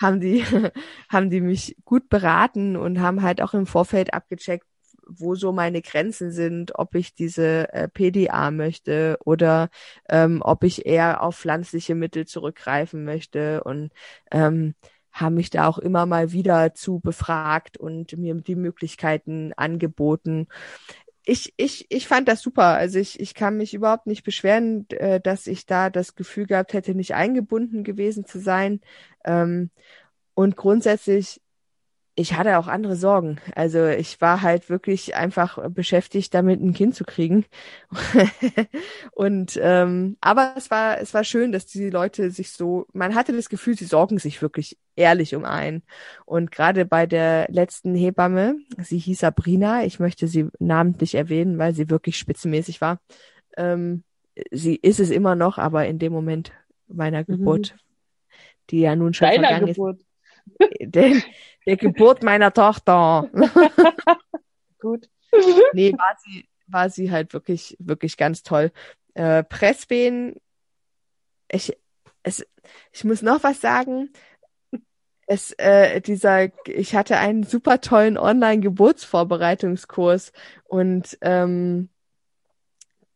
[0.00, 0.44] haben die,
[1.08, 4.66] haben die mich gut beraten und haben halt auch im Vorfeld abgecheckt,
[5.06, 9.70] wo so meine Grenzen sind, ob ich diese äh, PDA möchte oder
[10.08, 13.90] ähm, ob ich eher auf pflanzliche Mittel zurückgreifen möchte und
[14.30, 14.74] ähm,
[15.20, 20.48] haben mich da auch immer mal wieder zu befragt und mir die Möglichkeiten angeboten.
[21.24, 22.64] Ich, ich, ich fand das super.
[22.64, 26.72] Also ich, ich kann mich überhaupt nicht beschweren, äh, dass ich da das Gefühl gehabt
[26.72, 28.80] hätte, nicht eingebunden gewesen zu sein.
[29.24, 29.70] Ähm,
[30.34, 31.40] und grundsätzlich,
[32.20, 33.38] ich hatte auch andere Sorgen.
[33.54, 37.44] Also ich war halt wirklich einfach beschäftigt, damit ein Kind zu kriegen.
[39.12, 43.32] und ähm, aber es war es war schön, dass die Leute sich so, man hatte
[43.32, 45.84] das Gefühl, sie sorgen sich wirklich ehrlich um einen.
[46.26, 51.72] Und gerade bei der letzten Hebamme, sie hieß Sabrina, ich möchte sie namentlich erwähnen, weil
[51.74, 53.00] sie wirklich spitzenmäßig war.
[53.56, 54.02] Ähm,
[54.50, 56.52] sie ist es immer noch, aber in dem Moment
[56.88, 57.26] meiner Mhm.
[57.26, 57.76] Geburt,
[58.70, 60.00] die ja nun schon Deiner vergangen Geburt.
[60.00, 60.07] ist,
[60.80, 61.22] der,
[61.66, 63.30] der Geburt meiner Tochter.
[64.80, 65.08] Gut.
[65.72, 68.72] nee, war sie, war sie halt wirklich, wirklich ganz toll.
[69.14, 70.36] Äh, Presswehen,
[71.50, 71.76] ich,
[72.22, 72.46] es,
[72.92, 74.10] ich muss noch was sagen.
[75.26, 80.32] Es, äh, dieser, ich hatte einen super tollen Online-Geburtsvorbereitungskurs
[80.64, 81.90] und ähm,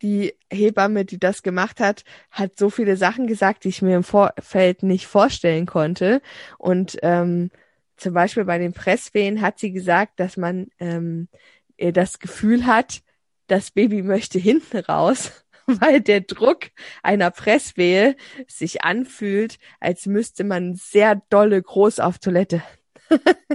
[0.03, 4.05] die Hebamme, die das gemacht hat, hat so viele Sachen gesagt, die ich mir im
[4.05, 6.21] Vorfeld nicht vorstellen konnte.
[6.59, 7.51] Und ähm,
[7.97, 11.29] zum Beispiel bei den Presswehen hat sie gesagt, dass man ähm,
[11.77, 13.03] äh, das Gefühl hat,
[13.47, 16.71] das Baby möchte hinten raus, weil der Druck
[17.03, 18.17] einer Presswehe
[18.49, 22.63] sich anfühlt, als müsste man sehr dolle groß auf Toilette.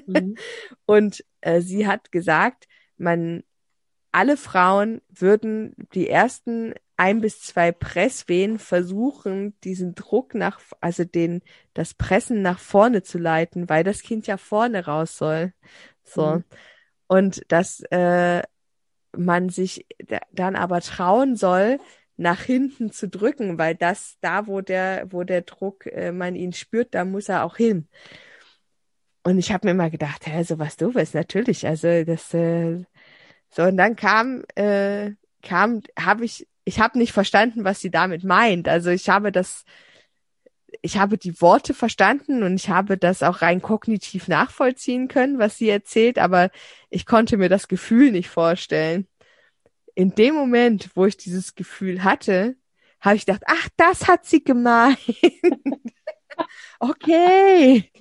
[0.05, 0.35] Mhm.
[0.85, 3.43] Und äh, sie hat gesagt, man
[4.11, 11.41] alle Frauen würden die ersten ein bis zwei Presswehen versuchen, diesen Druck nach, also den,
[11.75, 15.53] das Pressen nach vorne zu leiten, weil das Kind ja vorne raus soll.
[16.03, 16.37] So.
[16.37, 16.43] Mhm.
[17.05, 18.41] Und dass äh,
[19.15, 21.79] man sich da, dann aber trauen soll,
[22.17, 26.51] nach hinten zu drücken, weil das da, wo der, wo der Druck, äh, man ihn
[26.51, 27.87] spürt, da muss er auch hin.
[29.23, 31.67] Und ich habe mir immer gedacht, hä, so was doofes, natürlich.
[31.67, 32.85] Also das, äh,
[33.49, 38.23] so und dann kam, äh, kam, habe ich, ich habe nicht verstanden, was sie damit
[38.23, 38.67] meint.
[38.67, 39.63] Also ich habe das,
[40.81, 45.57] ich habe die Worte verstanden und ich habe das auch rein kognitiv nachvollziehen können, was
[45.57, 46.49] sie erzählt, aber
[46.89, 49.07] ich konnte mir das Gefühl nicht vorstellen.
[49.95, 52.55] In dem Moment, wo ich dieses Gefühl hatte,
[52.99, 54.99] habe ich gedacht, ach, das hat sie gemeint.
[56.79, 57.91] okay,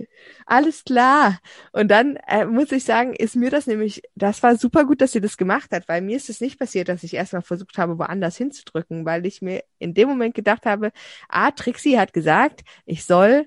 [0.47, 1.39] alles klar.
[1.73, 5.13] Und dann äh, muss ich sagen, ist mir das nämlich, das war super gut, dass
[5.13, 7.99] sie das gemacht hat, weil mir ist es nicht passiert, dass ich erstmal versucht habe,
[7.99, 10.93] woanders hinzudrücken, weil ich mir in dem Moment gedacht habe,
[11.29, 13.47] ah, Trixie hat gesagt, ich soll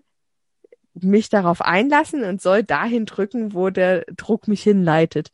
[0.93, 5.31] mich darauf einlassen und soll dahin drücken, wo der Druck mich hinleitet.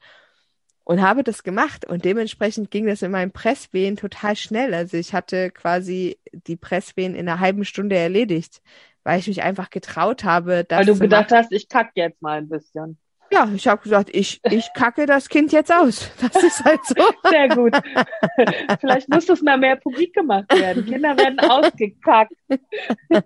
[0.83, 4.71] Und habe das gemacht und dementsprechend ging das in meinen Presswehen total schnell.
[4.75, 8.61] Also ich hatte quasi die Presswehen in einer halben Stunde erledigt,
[9.05, 11.43] weil ich mich einfach getraut habe, das Weil du gedacht machen.
[11.43, 12.97] hast, ich kack jetzt mal ein bisschen.
[13.31, 16.09] Ja, ich habe gesagt, ich, ich kacke das Kind jetzt aus.
[16.21, 16.95] Das ist halt so.
[17.29, 17.77] Sehr gut.
[18.81, 20.85] Vielleicht muss es mal mehr publik gemacht werden.
[20.85, 22.33] Kinder werden ausgekackt.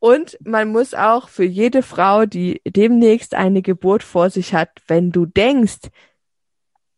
[0.00, 5.10] Und man muss auch für jede Frau, die demnächst eine Geburt vor sich hat, wenn
[5.12, 5.88] du denkst,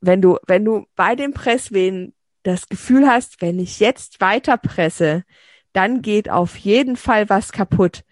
[0.00, 5.24] wenn du, wenn du bei den Presswehen das Gefühl hast, wenn ich jetzt weiter presse,
[5.72, 8.04] dann geht auf jeden Fall was kaputt.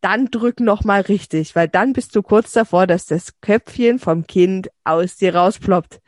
[0.00, 4.26] Dann drück noch mal richtig, weil dann bist du kurz davor, dass das Köpfchen vom
[4.26, 6.00] Kind aus dir rausploppt.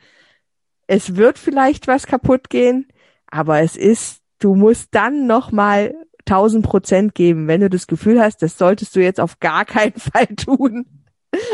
[0.87, 2.87] Es wird vielleicht was kaputt gehen,
[3.27, 8.21] aber es ist, du musst dann noch mal 1000 Prozent geben, wenn du das Gefühl
[8.21, 10.85] hast, das solltest du jetzt auf gar keinen Fall tun.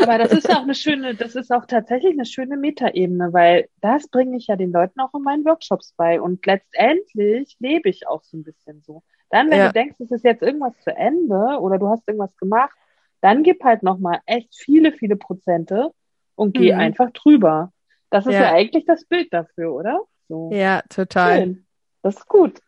[0.00, 4.08] Aber das ist auch eine schöne, das ist auch tatsächlich eine schöne Metaebene, weil das
[4.08, 6.20] bringe ich ja den Leuten auch in meinen Workshops bei.
[6.20, 9.02] Und letztendlich lebe ich auch so ein bisschen so.
[9.32, 9.66] Dann, wenn Ja.
[9.68, 12.76] du denkst, es ist jetzt irgendwas zu Ende oder du hast irgendwas gemacht,
[13.22, 15.90] dann gib halt nochmal echt viele, viele Prozente
[16.36, 16.78] und geh Mhm.
[16.80, 17.72] einfach drüber.
[18.10, 18.42] Das ist ja.
[18.42, 18.52] Ja.
[18.52, 20.02] eigentlich das Bild dafür, oder?
[20.28, 20.50] So.
[20.52, 21.38] Ja, total.
[21.38, 21.66] Schön.
[22.02, 22.60] Das ist gut.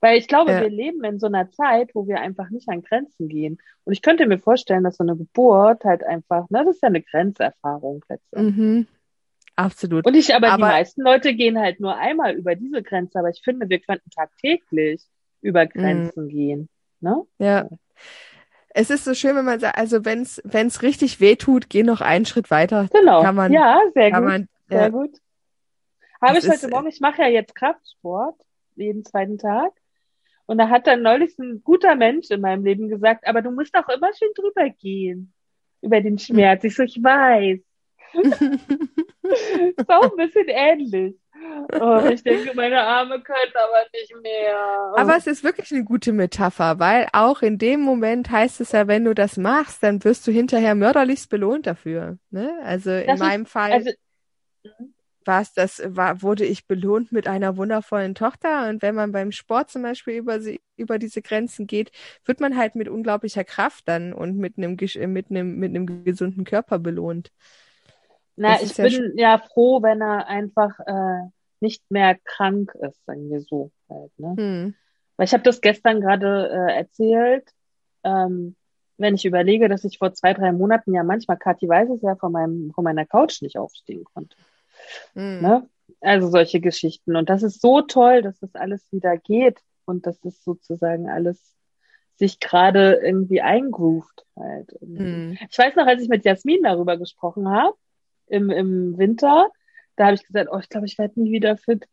[0.00, 0.60] Weil ich glaube, Ja.
[0.62, 3.58] wir leben in so einer Zeit, wo wir einfach nicht an Grenzen gehen.
[3.84, 6.88] Und ich könnte mir vorstellen, dass so eine Geburt halt einfach, ne, das ist ja
[6.88, 8.56] eine Grenzerfahrung letztendlich.
[8.56, 8.86] Mhm.
[9.56, 10.06] Absolut.
[10.06, 13.28] Und ich, aber, die Aber- meisten Leute gehen halt nur einmal über diese Grenze, aber
[13.30, 15.02] ich finde, wir könnten tagtäglich
[15.42, 15.68] über Mhm.
[15.70, 16.68] Grenzen gehen.
[17.00, 17.22] Ne?
[17.38, 17.68] Ja.
[18.72, 22.00] Es ist so schön, wenn man sagt, also wenn es richtig weh tut, geh noch
[22.00, 22.88] einen Schritt weiter.
[22.92, 23.22] Genau.
[23.22, 24.22] Kann man- ja, sehr gut.
[24.22, 25.16] man, Sehr ja, gut.
[26.22, 28.36] Habe ich heute Morgen, ich mache ja jetzt Kraftsport
[28.76, 29.72] jeden zweiten Tag.
[30.46, 33.74] Und da hat dann neulich ein guter Mensch in meinem Leben gesagt, aber du musst
[33.74, 35.32] auch immer schön drüber gehen.
[35.82, 36.62] Über den Schmerz.
[36.64, 37.60] Ich so, ich weiß.
[39.88, 41.16] Auch ein bisschen ähnlich.
[41.80, 44.56] Oh, ich denke, meine Arme können aber nicht mehr.
[44.96, 48.86] Aber es ist wirklich eine gute Metapher, weil auch in dem Moment heißt es ja,
[48.88, 52.18] wenn du das machst, dann wirst du hinterher mörderlichst belohnt dafür.
[52.30, 52.52] Ne?
[52.64, 53.90] Also in Das ist- meinem Fall also,
[55.26, 58.68] war es das, war, wurde ich belohnt mit einer wundervollen Tochter.
[58.68, 61.92] Und wenn man beim Sport zum Beispiel über sie, über diese Grenzen geht,
[62.24, 64.76] wird man halt mit unglaublicher Kraft dann und mit einem,
[65.12, 67.30] mit einem, mit einem gesunden Körper belohnt.
[68.40, 71.28] Na, das ich ist ja bin ja froh, wenn er einfach äh,
[71.60, 74.34] nicht mehr krank ist, sagen wir so halt, ne?
[74.36, 74.74] Hm.
[75.16, 77.46] Weil ich habe das gestern gerade äh, erzählt,
[78.02, 78.56] ähm,
[78.96, 82.16] wenn ich überlege, dass ich vor zwei, drei Monaten ja manchmal, Kathi weiß es ja,
[82.16, 84.34] von meinem, von meiner Couch nicht aufstehen konnte.
[85.12, 85.42] Hm.
[85.42, 85.68] Ne?
[86.00, 87.16] Also solche Geschichten.
[87.16, 89.60] Und das ist so toll, dass das alles wieder geht.
[89.84, 91.54] und das ist sozusagen alles
[92.16, 94.72] sich gerade irgendwie eingroovt halt.
[94.80, 95.36] Hm.
[95.50, 97.76] Ich weiß noch, als ich mit Jasmin darüber gesprochen habe,
[98.30, 99.50] im, im Winter,
[99.96, 101.86] da habe ich gesagt, oh, ich glaube, ich werde nie wieder fit.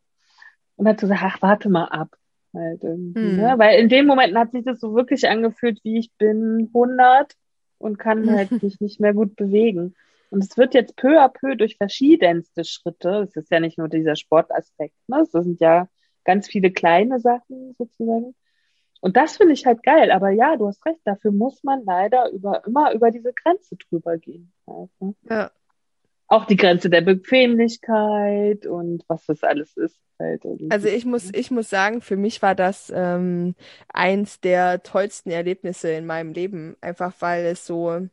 [0.76, 2.15] Und hat so gesagt, ach, warte mal ab.
[2.54, 3.13] Halt Hm.
[3.13, 3.54] ne?
[3.58, 7.34] Weil in den Momenten hat sich das so wirklich angefühlt, wie ich bin 100
[7.78, 9.95] und kann halt mich nicht mehr gut bewegen.
[10.30, 13.88] Und es wird jetzt peu à peu durch verschiedenste Schritte, es ist ja nicht nur
[13.88, 15.21] dieser Sportaspekt, ne?
[15.21, 15.88] Es sind ja
[16.26, 18.36] ganz viele kleine Sachen sozusagen.
[19.00, 20.12] Und das finde ich halt geil.
[20.12, 24.17] Aber ja, du hast recht, dafür muss man leider über, immer über diese Grenze drüber
[24.17, 24.52] gehen.
[24.65, 24.89] Ne?
[25.30, 25.52] Ja.
[26.30, 29.98] Auch die Grenze der Bequemlichkeit und was das alles ist.
[30.20, 30.44] Halt.
[30.70, 33.56] Also ich muss, ich muss sagen, für mich war das ähm,
[33.94, 38.08] eins der tollsten Erlebnisse in meinem Leben, einfach weil es so,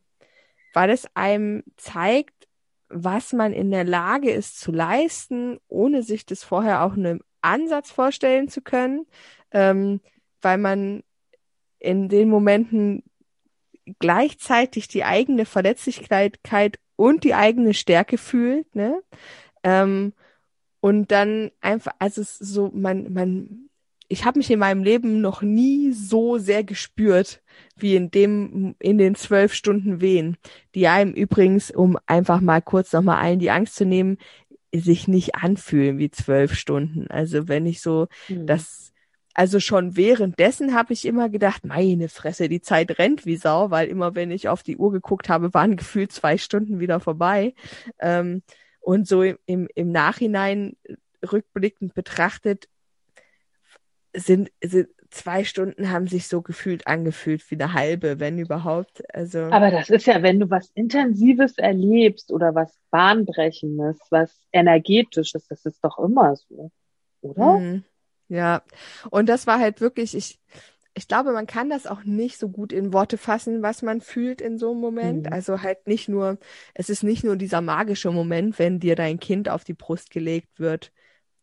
[0.74, 2.46] weil es einem zeigt,
[2.88, 7.22] was man in der Lage ist zu leisten, ohne sich das vorher auch nur im
[7.40, 9.06] Ansatz vorstellen zu können,
[9.50, 10.00] ähm,
[10.40, 11.02] weil man
[11.78, 13.02] in den Momenten
[13.98, 16.38] gleichzeitig die eigene Verletzlichkeit
[16.96, 19.02] und die eigene Stärke fühlt, ne?
[19.64, 20.12] Ähm,
[20.80, 23.70] und dann einfach, also es ist so, man, man,
[24.08, 27.42] ich habe mich in meinem Leben noch nie so sehr gespürt
[27.76, 30.36] wie in dem, in den zwölf Stunden Wehen,
[30.74, 34.18] die einem übrigens, um einfach mal kurz nochmal allen die Angst zu nehmen,
[34.74, 37.06] sich nicht anfühlen wie zwölf Stunden.
[37.08, 38.46] Also wenn ich so Hm.
[38.46, 38.92] das,
[39.34, 43.88] also schon währenddessen habe ich immer gedacht, meine Fresse, die Zeit rennt wie Sau, weil
[43.88, 47.54] immer wenn ich auf die Uhr geguckt habe, waren gefühlt zwei Stunden wieder vorbei.
[47.98, 48.42] Ähm,
[48.80, 50.76] und so im, im, Nachhinein
[51.32, 52.68] rückblickend betrachtet,
[54.12, 59.02] sind, sind zwei Stunden haben sich so gefühlt angefühlt wie eine halbe, wenn überhaupt.
[59.14, 65.46] Also Aber das ist ja, wenn du was Intensives erlebst oder was Bahnbrechendes, was Energetisches,
[65.48, 66.70] das ist doch immer so,
[67.22, 67.58] oder?
[67.58, 67.84] Mhm.
[68.28, 68.62] Ja,
[69.10, 70.40] und das war halt wirklich, ich,
[70.94, 74.40] ich glaube, man kann das auch nicht so gut in Worte fassen, was man fühlt
[74.40, 75.26] in so einem Moment.
[75.26, 75.32] Mhm.
[75.32, 76.38] Also halt nicht nur,
[76.74, 80.58] es ist nicht nur dieser magische Moment, wenn dir dein Kind auf die Brust gelegt
[80.58, 80.92] wird.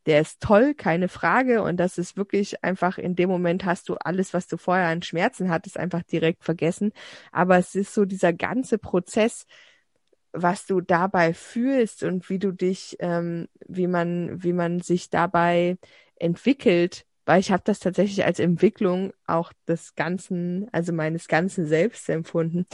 [0.07, 1.61] Der ist toll, keine Frage.
[1.63, 5.03] Und das ist wirklich einfach, in dem Moment hast du alles, was du vorher an
[5.03, 6.91] Schmerzen hattest, einfach direkt vergessen.
[7.31, 9.45] Aber es ist so dieser ganze Prozess,
[10.33, 15.77] was du dabei fühlst und wie du dich, ähm, wie man, wie man sich dabei
[16.21, 22.09] entwickelt, weil ich habe das tatsächlich als Entwicklung auch des ganzen, also meines ganzen Selbst
[22.09, 22.65] empfunden.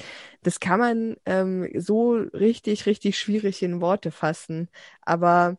[0.43, 4.69] Das kann man ähm, so richtig, richtig schwierig in Worte fassen.
[5.01, 5.57] Aber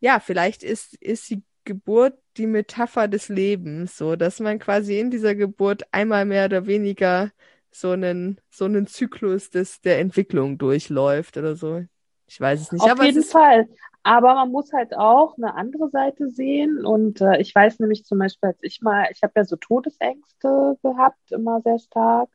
[0.00, 5.10] ja, vielleicht ist, ist die Geburt die Metapher des Lebens, so dass man quasi in
[5.10, 7.32] dieser Geburt einmal mehr oder weniger
[7.70, 11.84] so einen, so einen Zyklus des, der Entwicklung durchläuft oder so.
[12.28, 13.68] Ich weiß es nicht, Auf jeden Fall.
[14.02, 16.84] Aber man muss halt auch eine andere Seite sehen.
[16.84, 20.78] Und äh, ich weiß nämlich zum Beispiel, als ich mal, ich habe ja so Todesängste
[20.82, 22.28] gehabt, immer sehr stark.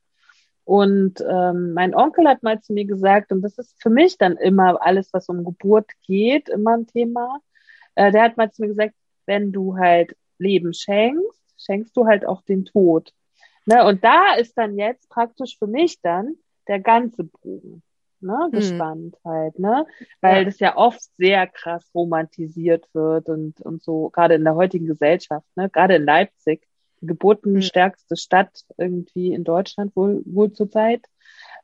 [0.65, 4.37] Und ähm, mein Onkel hat mal zu mir gesagt, und das ist für mich dann
[4.37, 7.39] immer alles, was um Geburt geht, immer ein Thema.
[7.95, 12.25] Äh, der hat mal zu mir gesagt, wenn du halt Leben schenkst, schenkst du halt
[12.25, 13.13] auch den Tod.
[13.65, 13.85] Ne?
[13.85, 16.35] Und da ist dann jetzt praktisch für mich dann
[16.67, 17.83] der ganze Bogen
[18.23, 19.85] ne, gespannt halt, ne?
[20.21, 20.45] Weil Ja.
[20.45, 25.45] das ja oft sehr krass romantisiert wird und, und so, gerade in der heutigen Gesellschaft,
[25.55, 25.69] ne?
[25.69, 26.67] Gerade in Leipzig,
[27.01, 31.05] die geburtenstärkste Stadt irgendwie in Deutschland wohl, wohl zurzeit.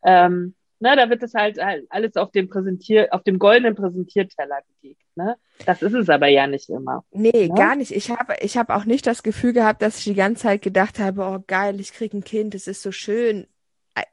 [0.04, 4.60] Ähm, ne, da wird es halt, halt alles auf dem Präsentier, auf dem goldenen Präsentierteller
[4.82, 5.38] gelegt, ne?
[5.66, 7.04] Das ist es aber ja nicht immer.
[7.12, 7.56] Nee, Ja?
[7.56, 7.92] gar nicht.
[7.92, 11.00] Ich habe ich hab auch nicht das Gefühl gehabt, dass ich die ganze Zeit gedacht
[11.00, 13.48] habe, oh geil, ich krieg ein Kind, es ist so schön.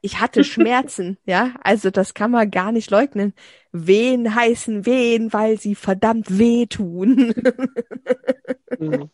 [0.01, 3.33] Ich hatte Schmerzen, ja, also das kann man gar nicht leugnen.
[3.71, 7.33] Wehen heißen Wehen, weil sie verdammt wehtun.
[8.79, 9.09] Mhm.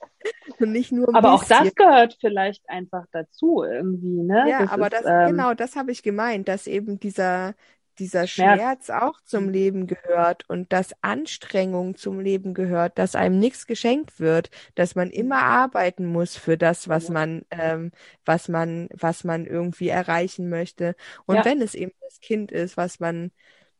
[0.59, 1.45] Nicht nur Aber auch bisschen.
[1.45, 4.45] das gehört vielleicht einfach dazu irgendwie, ne?
[4.45, 7.55] Ja, Das aber ist, das, ähm, genau, das habe ich gemeint, dass eben dieser,
[7.99, 8.63] dieser Schmerz.
[8.63, 14.19] Schmerz auch zum Leben gehört und dass Anstrengung zum Leben gehört, dass einem nichts geschenkt
[14.19, 17.13] wird, dass man immer arbeiten muss für das, was Ja.
[17.13, 17.91] man, ähm,
[18.25, 20.95] was man, was man irgendwie erreichen möchte.
[21.25, 21.45] Und Ja.
[21.45, 23.32] wenn es eben das Kind ist, was man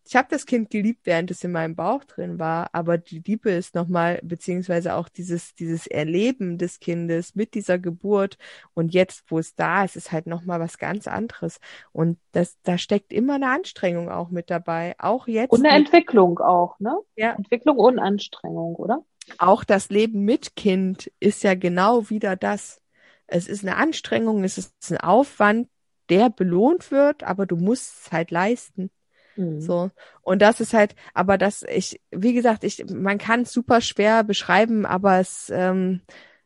[0.06, 3.52] ich habe das Kind geliebt, während es in meinem Bauch drin war, aber die Liebe
[3.52, 8.38] ist nochmal, beziehungsweise auch dieses, dieses Erleben des Kindes mit dieser Geburt
[8.74, 11.60] und jetzt, wo es da ist, ist halt nochmal was ganz anderes.
[11.92, 14.96] Und das, da steckt immer eine Anstrengung auch mit dabei.
[15.00, 16.98] Auch jetzt, Und eine mit, Entwicklung auch, ne?
[17.16, 17.32] Ja.
[17.34, 19.04] Entwicklung und Anstrengung, oder?
[19.38, 22.82] auch das Leben mit Kind ist ja genau wieder das.
[23.28, 25.70] Es ist eine Anstrengung, es ist ein Aufwand,
[26.10, 28.92] der belohnt wird, aber du musst es halt leisten.
[29.36, 29.62] Mhm.
[29.62, 29.92] So.
[30.22, 34.24] Und das ist halt, aber das, ich, wie gesagt, ich, man kann es super schwer
[34.24, 36.02] beschreiben, aber es, ähm,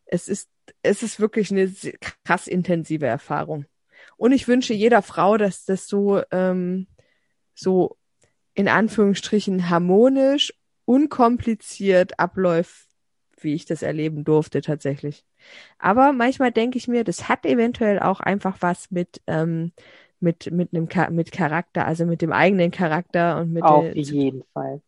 [0.05, 0.49] es ist,
[0.81, 1.71] es ist wirklich eine
[2.25, 3.65] krass intensive Erfahrung.
[4.17, 6.87] Und ich wünsche jeder Frau, dass das so, ähm,
[7.53, 7.97] so
[8.53, 10.53] in Anführungsstrichen harmonisch,
[10.85, 12.87] unkompliziert abläuft,
[13.39, 15.25] wie ich das erleben durfte tatsächlich.
[15.77, 19.73] Aber manchmal denke ich mir, das hat eventuell auch einfach was mit ähm,
[20.19, 24.81] mit mit einem mit Charakter, also mit dem eigenen Charakter und mit auf jeden Fall.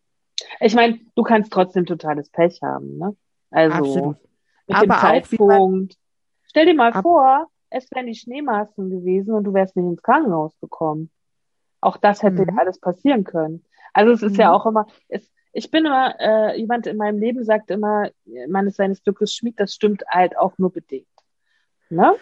[0.59, 3.15] Ich meine, du kannst trotzdem totales Pech haben, ne?
[3.51, 4.17] Also Absolut.
[4.67, 5.97] mit Aber dem Zeitpunkt.
[6.43, 10.57] Stell dir mal vor, es wären die Schneemassen gewesen und du wärst nicht ins Krankenhaus
[10.59, 11.11] gekommen.
[11.81, 12.59] Auch das hätte mhm.
[12.59, 13.63] alles passieren können.
[13.93, 14.39] Also es ist mhm.
[14.39, 18.09] ja auch immer, es, ich bin immer, äh, jemand in meinem Leben sagt immer,
[18.47, 21.07] man ist seines Glückes Schmied, das stimmt halt auch nur bedingt.
[21.89, 22.15] Ne?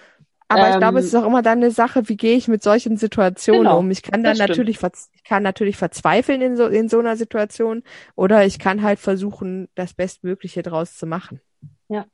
[0.47, 2.63] Aber ähm, ich glaube, es ist auch immer dann eine Sache, wie gehe ich mit
[2.63, 3.91] solchen Situationen genau, um?
[3.91, 4.79] Ich kann dann natürlich,
[5.13, 7.83] ich kann natürlich verzweifeln in so, in so einer Situation
[8.15, 11.41] oder ich kann halt versuchen, das Bestmögliche draus zu machen.
[11.89, 12.05] Ja,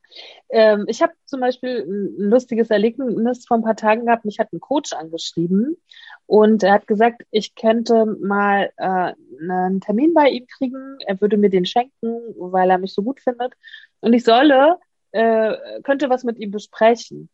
[0.50, 4.24] ähm, ich habe zum Beispiel ein lustiges Erlebnis vor ein paar Tagen gehabt.
[4.24, 5.76] Mich hat ein Coach angeschrieben
[6.26, 10.98] und er hat gesagt, ich könnte mal äh, einen Termin bei ihm kriegen.
[11.06, 13.52] Er würde mir den schenken, weil er mich so gut findet.
[14.00, 14.78] Und ich solle,
[15.10, 17.28] äh, könnte was mit ihm besprechen.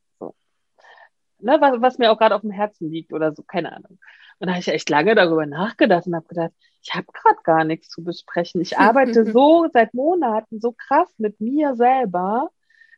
[1.42, 3.98] Ne, was, was mir auch gerade auf dem Herzen liegt oder so, keine Ahnung.
[4.38, 7.64] Und da habe ich echt lange darüber nachgedacht und habe gedacht, ich habe gerade gar
[7.64, 8.60] nichts zu besprechen.
[8.60, 12.50] Ich arbeite so seit Monaten so krass mit mir selber,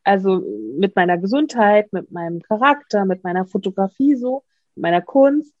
[0.03, 0.41] also
[0.77, 4.43] mit meiner Gesundheit, mit meinem Charakter, mit meiner Fotografie so,
[4.75, 5.53] mit meiner Kunst,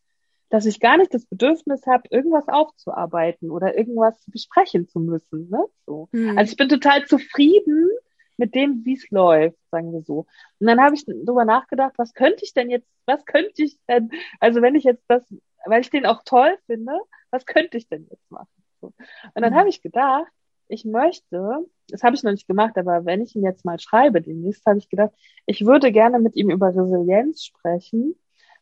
[0.49, 5.49] dass ich gar nicht das Bedürfnis habe, irgendwas aufzuarbeiten oder irgendwas besprechen zu müssen.
[5.49, 5.65] Ne?
[5.85, 6.09] So.
[6.11, 6.37] Mhm.
[6.37, 7.89] Also ich bin total zufrieden
[8.37, 10.25] mit dem, wie es läuft, sagen wir so.
[10.59, 14.11] Und dann habe ich darüber nachgedacht, was könnte ich denn jetzt, was könnte ich denn,
[14.39, 15.25] also wenn ich jetzt das
[15.65, 16.93] weil ich den auch toll finde,
[17.31, 18.47] was könnte ich denn jetzt machen?
[18.81, 18.87] So.
[19.33, 19.57] Und dann mhm.
[19.57, 20.31] habe ich gedacht,
[20.67, 24.21] ich möchte, das habe ich noch nicht gemacht, aber wenn ich ihn jetzt mal schreibe
[24.21, 25.11] demnächst, habe ich gedacht,
[25.45, 28.15] ich würde gerne mit ihm über Resilienz sprechen,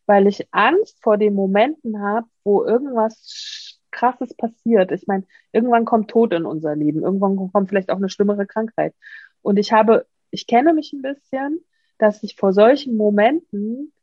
[0.06, 4.92] weil ich Angst vor den Momenten habe, wo irgendwas Krasses passiert.
[4.92, 8.96] Ich meine, irgendwann kommt Tod in unser Leben, irgendwann kommt vielleicht auch eine schlimmere Krankheit.
[9.42, 11.64] Und ich habe, ich kenne mich ein bisschen,
[11.98, 13.94] dass ich vor solchen Momenten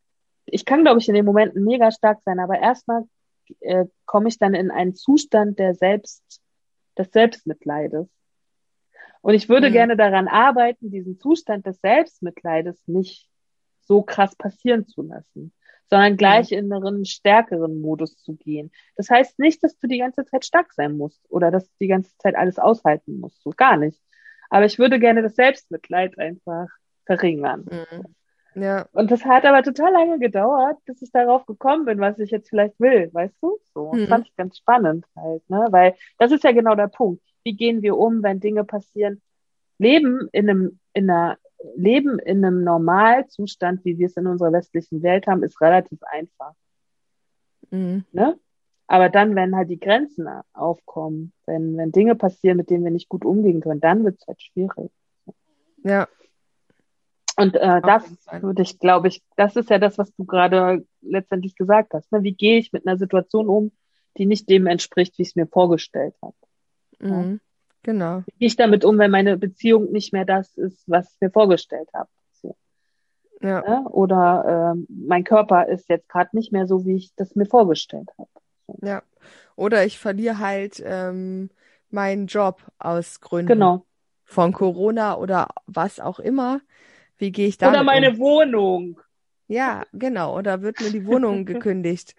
[0.51, 3.03] ich kann, glaube ich, in den Momenten mega stark sein, aber erstmal
[3.61, 6.41] äh, komme ich dann in einen Zustand der Selbst,
[6.97, 8.07] des Selbstmitleides.
[9.21, 9.73] Und ich würde mhm.
[9.73, 13.29] gerne daran arbeiten, diesen Zustand des Selbstmitleides nicht
[13.81, 15.53] so krass passieren zu lassen,
[15.89, 16.57] sondern gleich mhm.
[16.57, 18.71] in einen stärkeren Modus zu gehen.
[18.95, 21.87] Das heißt nicht, dass du die ganze Zeit stark sein musst oder dass du die
[21.87, 23.41] ganze Zeit alles aushalten musst.
[23.41, 23.99] So gar nicht.
[24.49, 26.67] Aber ich würde gerne das Selbstmitleid einfach
[27.05, 27.65] verringern.
[27.69, 28.15] Mhm.
[28.55, 28.87] Ja.
[28.93, 32.49] Und das hat aber total lange gedauert, bis ich darauf gekommen bin, was ich jetzt
[32.49, 33.59] vielleicht will, weißt du?
[33.73, 33.91] So.
[33.93, 33.99] Mhm.
[33.99, 35.67] Das fand ich ganz spannend halt, ne?
[35.69, 37.21] Weil das ist ja genau der Punkt.
[37.43, 39.21] Wie gehen wir um, wenn Dinge passieren?
[39.77, 41.37] Leben in einem, in einer,
[41.75, 46.53] Leben in einem Normalzustand, wie wir es in unserer westlichen Welt haben, ist relativ einfach.
[47.69, 48.05] Mhm.
[48.11, 48.37] Ne?
[48.91, 53.09] Aber dann, wenn halt die Grenzen aufkommen, wenn, wenn Dinge passieren, mit denen wir nicht
[53.09, 54.91] gut umgehen können, dann wird es halt schwierig.
[55.83, 56.07] Ja,
[57.39, 58.03] und äh, das
[58.41, 62.11] würde ich, glaube ich, das ist ja das, was du gerade letztendlich gesagt hast.
[62.11, 62.21] Ne?
[62.21, 63.71] Wie gehe ich mit einer Situation um,
[64.17, 66.35] die nicht dem entspricht, wie ich es mir vorgestellt habe?
[66.99, 67.37] Mhm, ja?
[67.83, 68.23] Genau.
[68.25, 71.31] Wie gehe ich damit um, wenn meine Beziehung nicht mehr das ist, was ich mir
[71.31, 72.09] vorgestellt habe?
[72.41, 72.57] So.
[73.41, 73.63] Ja.
[73.63, 73.83] ja.
[73.83, 73.89] Ne?
[73.89, 78.09] Oder äh, mein Körper ist jetzt gerade nicht mehr so, wie ich das mir vorgestellt
[78.17, 78.29] habe.
[78.81, 79.03] Ja.
[79.55, 81.49] Oder ich verliere halt ähm,
[81.89, 83.85] meinen Job aus Gründen genau.
[84.23, 86.61] von Corona oder was auch immer.
[87.17, 87.69] Wie gehe ich da?
[87.69, 88.19] Oder meine um?
[88.19, 89.01] Wohnung.
[89.47, 90.37] Ja, genau.
[90.37, 92.15] Oder wird mir die Wohnung gekündigt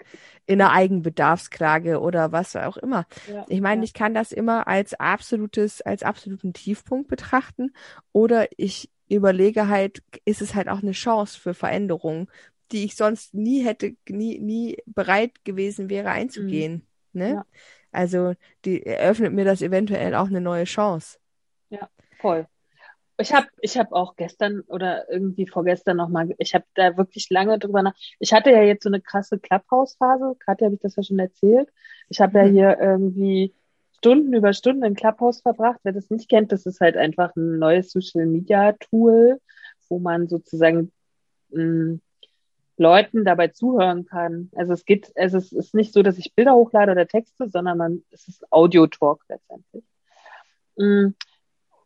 [0.47, 3.07] in einer Eigenbedarfsklage oder was auch immer.
[3.33, 3.85] Ja, ich meine, ja.
[3.85, 7.73] ich kann das immer als absolutes, als absoluten Tiefpunkt betrachten.
[8.13, 12.29] Oder ich überlege halt, ist es halt auch eine Chance für Veränderungen,
[12.73, 16.87] die ich sonst nie hätte, nie, nie bereit gewesen wäre einzugehen.
[17.13, 17.21] Mhm.
[17.21, 17.29] Ne?
[17.31, 17.47] Ja.
[17.93, 21.19] Also die eröffnet mir das eventuell auch eine neue Chance.
[21.71, 21.89] Ja,
[22.21, 22.47] voll.
[23.19, 27.59] Ich habe ich hab auch gestern oder irgendwie vorgestern nochmal, ich habe da wirklich lange
[27.59, 27.95] drüber nach.
[28.19, 31.69] Ich hatte ja jetzt so eine krasse Clubhouse-Phase, gerade habe ich das ja schon erzählt.
[32.09, 32.53] Ich habe ja mhm.
[32.53, 33.55] hier irgendwie
[33.99, 35.81] Stunden über Stunden im Clubhouse verbracht.
[35.83, 39.39] Wer das nicht kennt, das ist halt einfach ein neues Social-Media-Tool,
[39.91, 40.91] wo man sozusagen
[41.51, 42.01] mh, mm,
[42.81, 44.51] Leuten dabei zuhören kann.
[44.57, 47.77] Also es geht, also es ist nicht so, dass ich Bilder hochlade oder Texte, sondern
[47.77, 49.85] man, es ist Audio-Talk letztendlich.
[50.77, 51.09] Mm,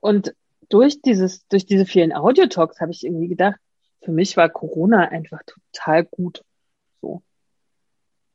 [0.01, 0.35] und
[0.69, 3.59] durch dieses, durch diese vielen Audio-Talks habe ich irgendwie gedacht,
[4.03, 6.45] für mich war Corona einfach total gut.
[7.01, 7.23] So.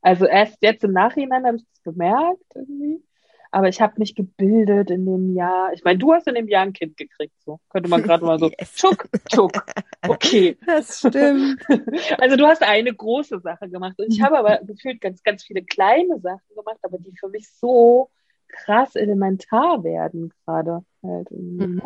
[0.02, 3.02] Also erst jetzt im Nachhinein habe ich das bemerkt irgendwie.
[3.50, 5.72] Aber ich habe mich gebildet in dem Jahr.
[5.72, 8.38] Ich meine, du hast in dem Jahr ein Kind gekriegt, so könnte man gerade mal
[8.38, 8.50] so.
[8.58, 8.74] Yes.
[8.74, 9.64] Tschuck, tschuck.
[10.06, 10.56] Okay.
[10.66, 11.60] Das stimmt.
[12.18, 15.62] Also du hast eine große Sache gemacht und ich habe aber gefühlt ganz, ganz viele
[15.62, 18.10] kleine Sachen gemacht, aber die für mich so
[18.48, 21.30] krass elementar werden gerade halt.
[21.30, 21.66] ne?
[21.66, 21.82] Mhm.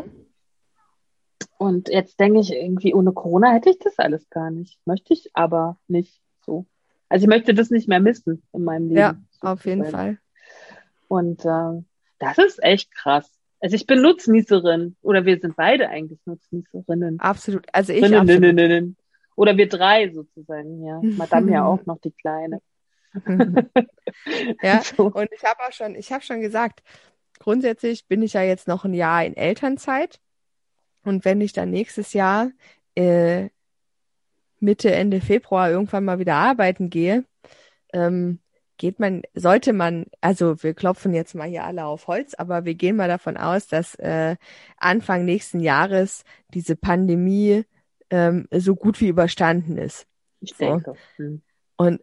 [1.58, 4.78] Und jetzt denke ich irgendwie, ohne Corona hätte ich das alles gar nicht.
[4.84, 6.66] Möchte ich aber nicht so.
[7.08, 8.98] Also ich möchte das nicht mehr missen in meinem Leben.
[8.98, 9.84] Ja, auf jeden.
[9.84, 10.18] Fall.
[11.14, 11.84] Und äh,
[12.18, 13.30] das ist echt krass.
[13.60, 17.20] Also ich bin Nutznießerin oder wir sind beide eigentlich Nutznießerinnen.
[17.20, 17.66] Absolut.
[17.72, 18.42] Also ich Rinnen, absolut.
[18.42, 18.96] rinnen, rinnen.
[19.36, 21.00] Oder wir drei sozusagen, ja.
[21.16, 22.60] Madame ja auch noch die Kleine.
[24.60, 25.04] Ja, So.
[25.06, 26.82] und ich habe auch schon, ich habe schon gesagt,
[27.38, 30.18] grundsätzlich bin ich ja jetzt noch ein Jahr in Elternzeit.
[31.04, 32.50] Und wenn ich dann nächstes Jahr
[32.96, 33.50] äh,
[34.58, 37.24] Mitte, Ende Februar irgendwann mal wieder arbeiten gehe,
[37.92, 38.40] ähm,
[38.76, 42.74] geht man, sollte man, also wir klopfen jetzt mal hier alle auf Holz, aber wir
[42.74, 44.36] gehen mal davon aus, dass äh,
[44.76, 47.64] Anfang nächsten Jahres diese Pandemie
[48.10, 50.06] ähm, so gut wie überstanden ist.
[50.40, 50.64] Ich So.
[50.64, 50.94] denke.
[51.16, 51.42] Hm.
[51.76, 52.00] Und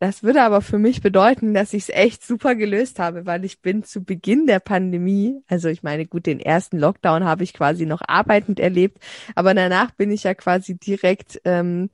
[0.00, 3.62] das würde aber für mich bedeuten, dass ich es echt super gelöst habe, weil ich
[3.62, 7.86] bin zu Beginn der Pandemie, also ich meine, gut, den ersten Lockdown habe ich quasi
[7.86, 8.98] noch arbeitend erlebt,
[9.34, 11.90] aber danach bin ich ja quasi direkt ähm,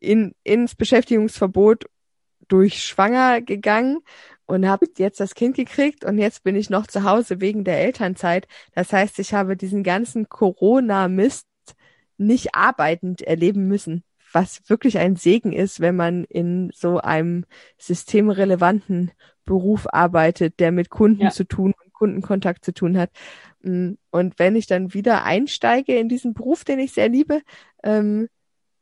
[0.00, 1.86] in, ins Beschäftigungsverbot
[2.48, 4.00] durch schwanger gegangen
[4.46, 7.80] und habe jetzt das Kind gekriegt und jetzt bin ich noch zu Hause wegen der
[7.80, 8.48] Elternzeit.
[8.74, 11.46] Das heißt, ich habe diesen ganzen Corona-Mist
[12.16, 17.44] nicht arbeitend erleben müssen, was wirklich ein Segen ist, wenn man in so einem
[17.78, 19.12] systemrelevanten
[19.44, 21.30] Beruf arbeitet, der mit Kunden Ja.
[21.30, 23.10] zu tun und Kundenkontakt zu tun hat.
[23.62, 27.42] Mm, Und wenn ich dann wieder einsteige in diesen Beruf, den ich sehr liebe,
[27.82, 28.28] ähm,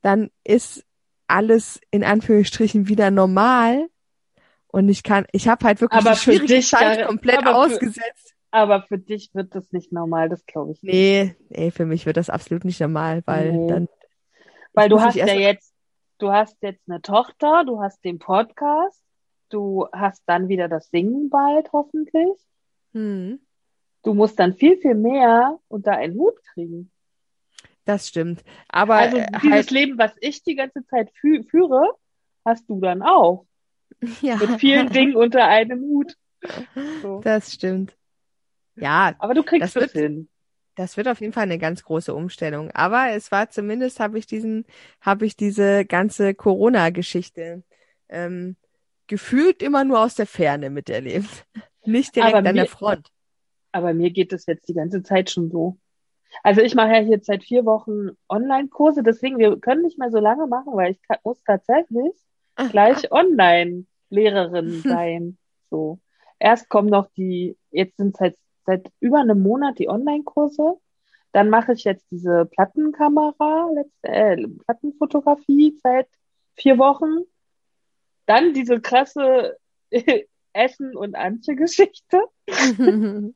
[0.02, 0.85] dann ist
[1.28, 3.88] alles in Anführungsstrichen wieder normal.
[4.68, 7.50] Und ich kann, ich habe halt wirklich Aber die für schwierige dich, Zeit komplett aber
[7.50, 8.34] für- ausgesetzt.
[8.50, 10.92] Aber für dich wird das nicht normal, das glaube ich nicht.
[10.92, 13.66] Nee, nee, für mich wird das absolut nicht normal, weil Nee.
[13.66, 13.88] dann
[14.72, 15.74] Weil du hast ja jetzt,
[16.18, 19.02] du hast jetzt eine Tochter, du hast den Podcast,
[19.50, 22.28] du hast dann wieder das Singen bald hoffentlich.
[22.92, 23.40] hm,
[24.02, 26.92] Du musst dann viel, viel mehr unter einen Hut kriegen.
[27.86, 28.44] Das stimmt.
[28.68, 31.92] Aber Also äh, dieses halt, Leben, was ich die ganze Zeit fü führe,
[32.44, 33.46] hast du dann auch.
[34.20, 36.14] ja, Mit vielen Dingen unter einem Hut.
[37.00, 37.20] So.
[37.24, 37.96] das stimmt.
[38.74, 40.28] Ja, Aber du kriegst Das das, wird- hin.
[40.74, 42.70] Das wird auf jeden Fall eine ganz große Umstellung.
[42.72, 44.66] Aber es war zumindest, habe ich diesen,
[45.00, 47.62] habe ich diese ganze Corona-Geschichte
[48.10, 48.56] ähm,
[49.06, 51.46] gefühlt immer nur aus der Ferne miterlebt.
[51.86, 53.08] Nicht direkt Aber an der mir- Front.
[53.72, 55.78] Aber mir geht es jetzt die ganze Zeit schon so.
[56.42, 60.18] Also ich mache ja jetzt seit vier Wochen Online-Kurse, deswegen wir können nicht mehr so
[60.18, 62.12] lange machen, weil ich muss tatsächlich
[62.70, 65.38] gleich Online-Lehrerin sein.
[65.70, 65.98] So.
[66.38, 70.76] Erst kommen noch die, jetzt sind es halt seit über einem Monat die Online-Kurse.
[71.32, 76.08] Dann mache ich jetzt diese Plattenkamera, letzte, äh, Plattenfotografie seit
[76.54, 77.24] vier Wochen.
[78.26, 79.56] Dann diese krasse
[80.52, 82.22] Essen- und Antje-Geschichte.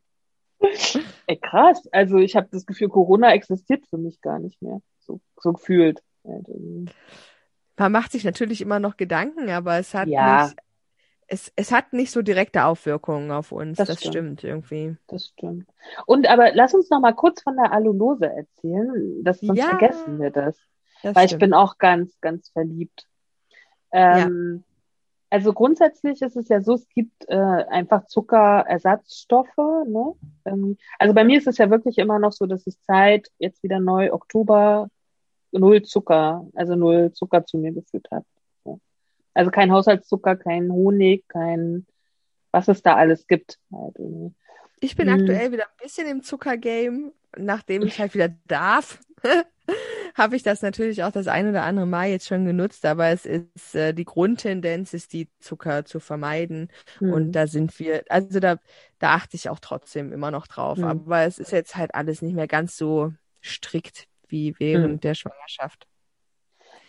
[1.27, 1.89] Ey, krass.
[1.93, 4.81] Also ich habe das Gefühl, Corona existiert für mich gar nicht mehr.
[5.01, 6.03] So, so gefühlt.
[7.77, 10.45] Man macht sich natürlich immer noch Gedanken, aber es hat Ja.
[10.47, 10.57] nicht,
[11.29, 13.79] es, es hat nicht so direkte Auswirkungen auf uns.
[13.79, 14.15] Das Das, stimmt.
[14.15, 14.97] stimmt irgendwie.
[15.07, 15.69] Das stimmt.
[16.07, 19.23] Und aber lass uns noch mal kurz von der Alulose erzählen.
[19.25, 19.69] Das, sonst Ja.
[19.69, 20.59] vergessen wir das.
[21.03, 21.41] Das Weil ich stimmt.
[21.41, 23.07] bin auch ganz, ganz verliebt.
[23.93, 24.63] Ähm,
[25.31, 29.57] Also grundsätzlich ist es ja so, es gibt äh, einfach Zuckerersatzstoffe.
[29.87, 30.14] Ne?
[30.45, 33.62] Ähm, also bei mir ist es ja wirklich immer noch so, dass ich seit jetzt
[33.62, 34.89] wieder neu Oktober
[35.53, 38.24] null Zucker, also null Zucker zu mir geführt habe.
[38.64, 38.81] So.
[39.35, 41.87] Also kein Haushaltszucker, kein Honig, kein
[42.53, 43.59] was es da alles gibt.
[43.72, 43.97] Halt.
[44.81, 45.12] Ich bin Mm.
[45.12, 48.99] aktuell wieder ein bisschen im Zuckergame, nachdem ich halt wieder darf.
[50.17, 53.27] Habe ich das natürlich auch das ein oder andere Mal jetzt schon genutzt, aber es
[53.27, 57.13] ist äh, die Grundtendenz ist die Zucker zu vermeiden Hm.
[57.13, 58.57] und da sind wir, also da
[58.99, 60.85] da achte ich auch trotzdem immer noch drauf, Hm.
[60.85, 65.01] aber es ist jetzt halt alles nicht mehr ganz so strikt wie während Hm.
[65.01, 65.87] der Schwangerschaft.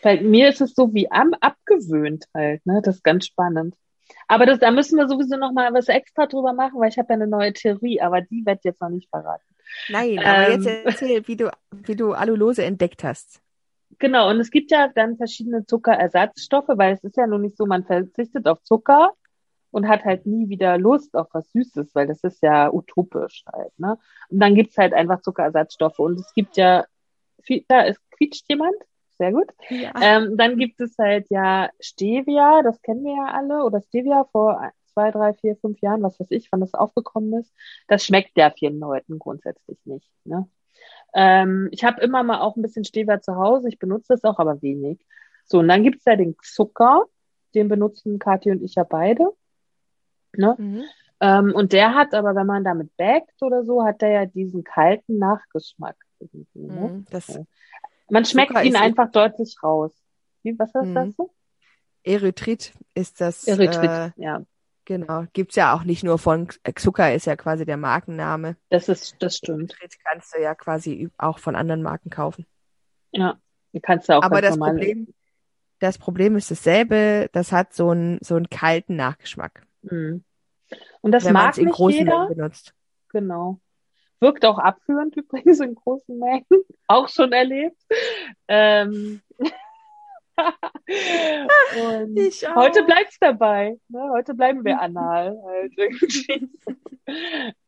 [0.01, 2.81] Bei mir ist es so wie am abgewöhnt halt, ne?
[2.83, 3.75] Das ist ganz spannend.
[4.27, 7.09] Aber das, da müssen wir sowieso noch mal was extra drüber machen, weil ich habe
[7.09, 9.50] ja eine neue Theorie, aber die wird jetzt noch nicht verraten.
[9.87, 10.51] Nein, aber Ähm.
[10.51, 13.41] jetzt erzähl, wie du wie du Allulose entdeckt hast.
[13.99, 17.65] Genau, und es gibt ja dann verschiedene Zuckerersatzstoffe, weil es ist ja nun nicht so,
[17.65, 19.11] man verzichtet auf Zucker
[19.71, 23.77] und hat halt nie wieder Lust auf was Süßes, weil das ist ja utopisch halt,
[23.77, 23.97] ne?
[24.29, 26.85] Und dann gibt's halt einfach Zuckerersatzstoffe und es gibt ja,
[27.43, 28.75] viel- da ist quietscht jemand,
[29.17, 29.49] sehr gut.
[29.69, 29.91] Ja.
[30.01, 34.71] Ähm, dann gibt es halt ja Stevia, das kennen wir ja alle, oder Stevia vor
[34.93, 37.53] zwei, drei, vier, fünf Jahren, was weiß ich, wann das aufgekommen ist.
[37.87, 40.09] Das schmeckt ja vielen Leuten grundsätzlich nicht.
[40.25, 40.47] Ne?
[41.13, 43.67] Ähm, ich habe immer mal auch ein bisschen Stevia zu Hause.
[43.69, 45.05] Ich benutze das auch, aber wenig.
[45.45, 47.05] So, und dann gibt's ja den Zucker.
[47.53, 49.25] Den benutzen Kathi und ich ja beide.
[50.33, 50.55] Ne?
[50.57, 50.83] Mhm.
[51.19, 54.63] Ähm, und der hat aber, wenn man damit backt oder so, hat der ja diesen
[54.63, 55.97] kalten Nachgeschmack.
[56.53, 56.71] Ne?
[56.93, 57.05] Mhm.
[57.11, 57.39] Das.
[58.09, 59.91] Man schmeckt Zucker ihn ist- einfach deutlich raus.
[60.43, 60.93] Wie, was hast Mhm.
[60.93, 61.29] sagst du?
[62.03, 63.45] Erythrit ist das.
[63.47, 64.41] Erythrit, Äh, ja.
[64.85, 65.25] Genau.
[65.33, 68.55] Gibt's ja auch nicht nur von Zucker, ist ja quasi der Markenname.
[68.69, 69.71] Das ist, das stimmt.
[69.71, 72.45] Erythrit kannst du ja quasi auch von anderen Marken kaufen.
[73.11, 73.37] Ja.
[73.73, 74.57] Du kannst ja auch Aber das.
[74.57, 75.13] Problem,
[75.79, 77.29] das Problem ist dasselbe.
[77.31, 80.23] Das hat so einen so einen kalten Nachgeschmack, Mhm.
[81.01, 82.19] Und das wenn mag in nicht großen jeder.
[82.19, 82.73] Mengen benutzt.
[83.09, 83.59] Genau.
[84.19, 86.45] Wirkt auch abführend übrigens in großen Mengen.
[86.87, 87.81] Auch schon erlebt.
[88.47, 89.21] Ähm.
[92.15, 92.55] Ich auch.
[92.55, 93.77] heute bleibt's dabei.
[93.87, 94.09] Ne?
[94.11, 96.49] Heute bleiben wir anal halt irgendwie.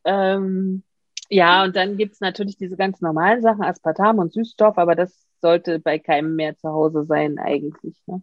[0.03, 0.83] ähm,
[1.29, 5.79] ja, und dann gibt's natürlich diese ganz normalen Sachen, Aspartam und Süßstoff, aber das sollte
[5.79, 7.95] bei keinem mehr zu Hause sein eigentlich.
[8.05, 8.21] Ne?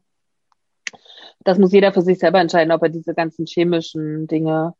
[1.44, 4.74] Das muss jeder für sich selber entscheiden, ob er diese ganzen chemischen Dinge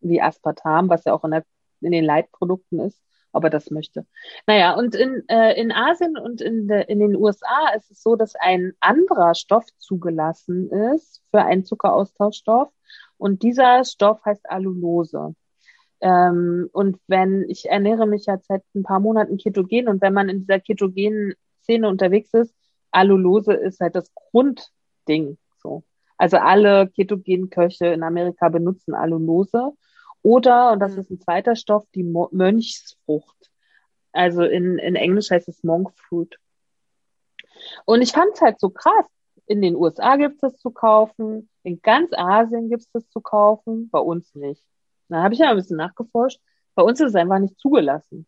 [0.00, 1.44] wie Aspartam, was ja auch in, der,
[1.80, 3.00] in den Leitprodukten ist,
[3.36, 4.06] ob er das möchte.
[4.46, 8.16] Naja, und in, äh, in Asien und in, de, in den USA ist es so,
[8.16, 12.70] dass ein anderer Stoff zugelassen ist für einen Zuckeraustauschstoff.
[13.18, 15.34] Und dieser Stoff heißt Allulose.
[16.00, 20.28] Ähm, und wenn, ich ernähre mich ja seit ein paar Monaten ketogen und wenn man
[20.28, 22.54] in dieser ketogenen Szene unterwegs ist,
[22.90, 25.38] Allulose ist halt das Grundding.
[25.58, 25.84] So.
[26.18, 29.72] Also alle ketogenen Köche in Amerika benutzen Allulose.
[30.26, 30.98] Oder, und das Mhm.
[30.98, 33.52] ist ein zweiter Stoff, die Mo Mönchsfrucht.
[34.10, 36.36] Also in, in Englisch heißt es Monk Fruit.
[37.84, 39.06] Und ich fand es halt so krass.
[39.46, 44.00] In den USA gibt's das zu kaufen, in ganz Asien gibt's das zu kaufen, bei
[44.00, 44.64] uns nicht.
[45.08, 46.40] Da habe ich ja ein bisschen nachgeforscht.
[46.74, 48.26] Bei uns ist es einfach nicht zugelassen.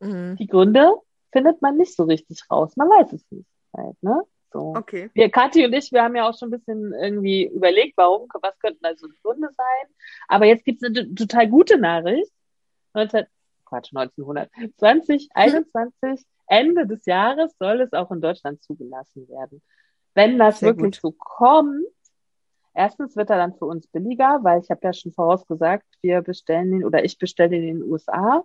[0.00, 0.34] Mhm.
[0.40, 0.96] Die Gründe
[1.30, 2.76] findet man nicht so richtig raus.
[2.76, 3.46] Man weiß es nicht.
[3.76, 4.20] Halt, ne?
[4.54, 4.74] So.
[4.76, 5.10] Okay.
[5.12, 8.58] Wir, Kathi und ich, wir haben ja auch schon ein bisschen irgendwie überlegt, warum, was
[8.60, 9.94] könnten also die Gründe sein.
[10.28, 12.30] Aber jetzt gibt's eine t- total gute Nachricht.
[12.94, 13.26] 19,
[13.64, 14.48] Quatsch, 1900,
[14.78, 19.60] 2021, Ende des Jahres soll es auch in Deutschland zugelassen werden.
[20.14, 21.02] Wenn das Sehr wirklich gut.
[21.02, 21.84] so kommt,
[22.72, 26.70] erstens wird er dann für uns billiger, weil ich habe ja schon vorausgesagt, wir bestellen
[26.70, 28.44] den oder ich bestelle den in den USA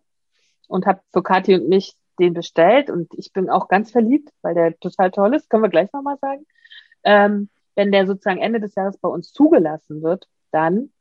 [0.67, 4.53] und habe für Kathi und mich den bestellt und ich bin auch ganz verliebt, weil
[4.53, 6.45] der total toll ist, können wir gleich nochmal sagen.
[7.03, 10.91] Ähm, wenn der sozusagen Ende des Jahres bei uns zugelassen wird, dann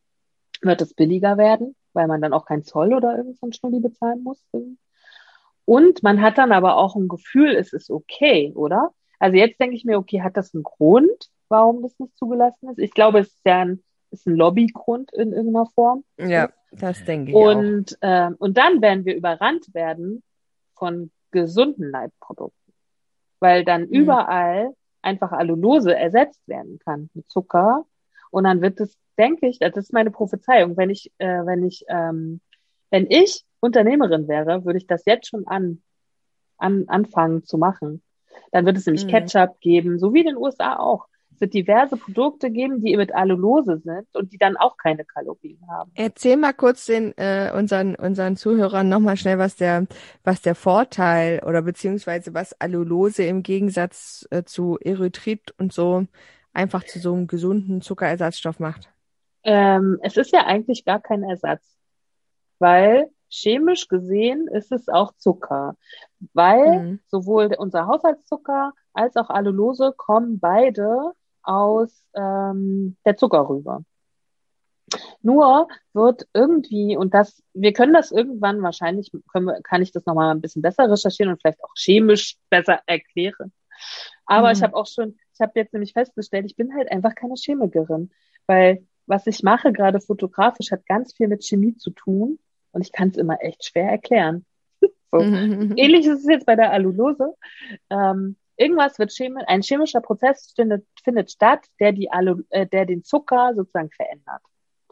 [0.62, 3.80] wird es billiger werden, weil man dann auch keinen Zoll oder irgend so ein Schnulli
[3.80, 4.44] bezahlen muss.
[5.64, 8.92] Und man hat dann aber auch ein Gefühl, es ist okay, oder?
[9.18, 12.78] Also jetzt denke ich mir, okay, hat das einen Grund, warum das nicht zugelassen ist?
[12.78, 16.04] Ich glaube, es ist ja ein, ist ein Lobbygrund in irgendeiner Form.
[16.18, 17.56] Ja, das denke ich auch.
[17.56, 20.22] Und, ähm, und dann werden wir überrannt werden
[20.78, 22.74] von gesunden Leitprodukten,
[23.40, 23.94] weil dann Mhm.
[23.94, 27.86] überall einfach Allulose ersetzt werden kann mit Zucker.
[28.30, 31.84] Und dann wird es, denke ich, das ist meine Prophezeiung, wenn ich, äh, wenn ich,
[31.88, 32.40] ähm,
[32.90, 35.82] wenn ich Unternehmerin wäre, würde ich das jetzt schon an,
[36.58, 38.02] an anfangen zu machen.
[38.52, 39.10] Dann wird es nämlich Mhm.
[39.10, 41.06] Ketchup geben, so wie in den USA auch.
[41.38, 45.60] Es wird diverse Produkte geben, die mit Allulose sind und die dann auch keine Kalorien
[45.70, 45.92] haben.
[45.94, 49.86] Erzähl mal kurz den äh, unseren unseren Zuhörern nochmal schnell, was der
[50.24, 56.06] was der Vorteil oder beziehungsweise was Allulose im Gegensatz äh, zu Erythrit und so
[56.52, 58.88] einfach zu so einem gesunden Zuckerersatzstoff macht.
[59.44, 61.62] Ähm, es ist ja eigentlich gar kein Ersatz,
[62.58, 65.76] weil chemisch gesehen ist es auch Zucker,
[66.32, 67.00] weil Mhm.
[67.06, 71.12] sowohl unser Haushaltszucker als auch Allulose kommen beide
[71.42, 73.84] aus ähm, der Zuckerrübe.
[75.22, 80.06] Nur wird irgendwie, und das, wir können das irgendwann wahrscheinlich, können wir, kann ich das
[80.06, 83.52] nochmal ein bisschen besser recherchieren und vielleicht auch chemisch besser erklären.
[84.26, 84.52] Aber Mhm.
[84.54, 88.10] ich habe auch schon, ich habe jetzt nämlich festgestellt, ich bin halt einfach keine Chemikerin,
[88.46, 92.38] weil was ich mache, gerade fotografisch, hat ganz viel mit Chemie zu tun
[92.72, 94.44] und ich kann es immer echt schwer erklären.
[95.12, 95.22] so.
[95.22, 95.74] Mhm.
[95.76, 97.34] Ähnlich ist es jetzt bei der Allulose.
[97.90, 102.84] Ähm, irgendwas wird chemisch, ein chemischer Prozess findet, findet statt, der die Alu, äh, der
[102.84, 104.42] den Zucker sozusagen verändert.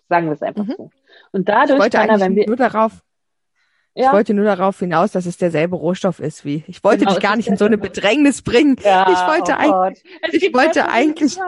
[0.09, 0.75] Sagen wir es einfach Mhm.
[0.77, 0.91] so.
[1.33, 3.03] Und Ich dadurch wollte kann er, wenn wir, nur darauf
[3.95, 6.62] Ich ja, wollte nur darauf hinaus, dass es derselbe Rohstoff ist wie.
[6.67, 7.79] Ich wollte Genau, dich gar nicht in so eine.
[7.79, 8.77] Bedrängnis bringen.
[8.85, 11.39] ja, ich wollte oh eigentlich- ich wollte eigentlich-?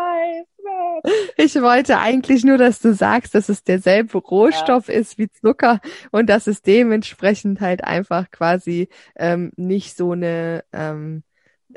[1.36, 6.28] Ich wollte eigentlich nur, dass du sagst, dass es derselbe Rohstoff ist wie Zucker und
[6.28, 11.22] dass es dementsprechend halt einfach quasi ähm, nicht so eine, ähm,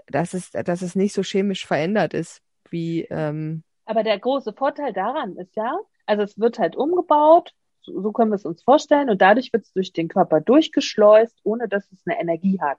[0.07, 4.93] dass es, dass es nicht so chemisch verändert ist wie, ähm, Aber der große Vorteil
[4.93, 9.09] daran ist ja, Also es wird halt umgebaut, so, so können wir es uns vorstellen,
[9.09, 12.77] und dadurch wird es durch den Körper durchgeschleust, ohne dass es eine Energie hat.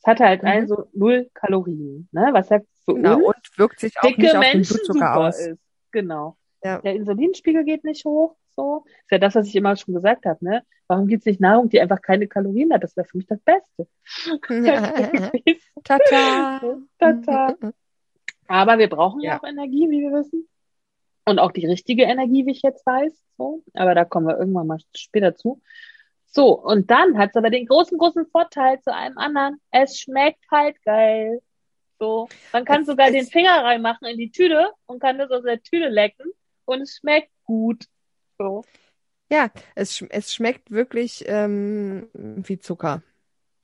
[0.00, 0.48] Es hat halt Mhm.
[0.48, 2.28] also null Kalorien, ne?
[2.32, 5.38] was halt für Genau, und wirkt sich auch nicht auf den Menschen Blutzucker super aus.
[5.40, 5.60] ist.
[5.90, 6.36] Genau.
[6.62, 6.80] Ja.
[6.80, 8.36] Der Insulinspiegel geht nicht hoch.
[8.56, 8.84] So.
[8.86, 10.44] Ist ja das, was ich immer schon gesagt habe.
[10.44, 10.62] Ne?
[10.88, 12.82] Warum gibt es nicht Nahrung, die einfach keine Kalorien hat?
[12.82, 13.86] Das wäre für mich das Beste.
[15.84, 16.60] Tata.
[16.98, 17.56] Tata.
[18.48, 19.32] Aber wir brauchen ja.
[19.34, 19.38] Ja.
[19.40, 20.48] auch Energie, wie wir wissen.
[21.28, 23.12] Und auch die richtige Energie, wie ich jetzt weiß.
[23.36, 23.62] So.
[23.74, 25.60] Aber da kommen wir irgendwann mal später zu.
[26.26, 29.60] So, und dann hat es aber den großen, großen Vorteil zu einem anderen.
[29.70, 31.40] Es schmeckt halt geil.
[31.98, 35.30] So, man kann Es- sogar es- den Finger reinmachen in die Tüte und kann das
[35.30, 36.30] aus der Tüte lecken
[36.66, 37.84] und es schmeckt gut.
[38.38, 38.64] So.
[39.30, 43.02] Ja, es, es schmeckt wirklich ähm, wie Zucker.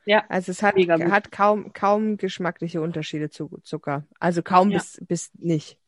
[0.05, 4.05] Ja, Also es hat, hat kaum, kaum geschmackliche Unterschiede zu Zucker.
[4.18, 4.79] Also kaum Ja.
[4.79, 5.79] bis, bis nicht.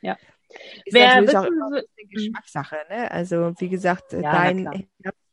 [0.00, 0.18] Ja.
[0.84, 3.10] Ist Wer natürlich auch immer eine Geschmackssache, ne?
[3.10, 4.88] Also wie gesagt, äh, Ja, dein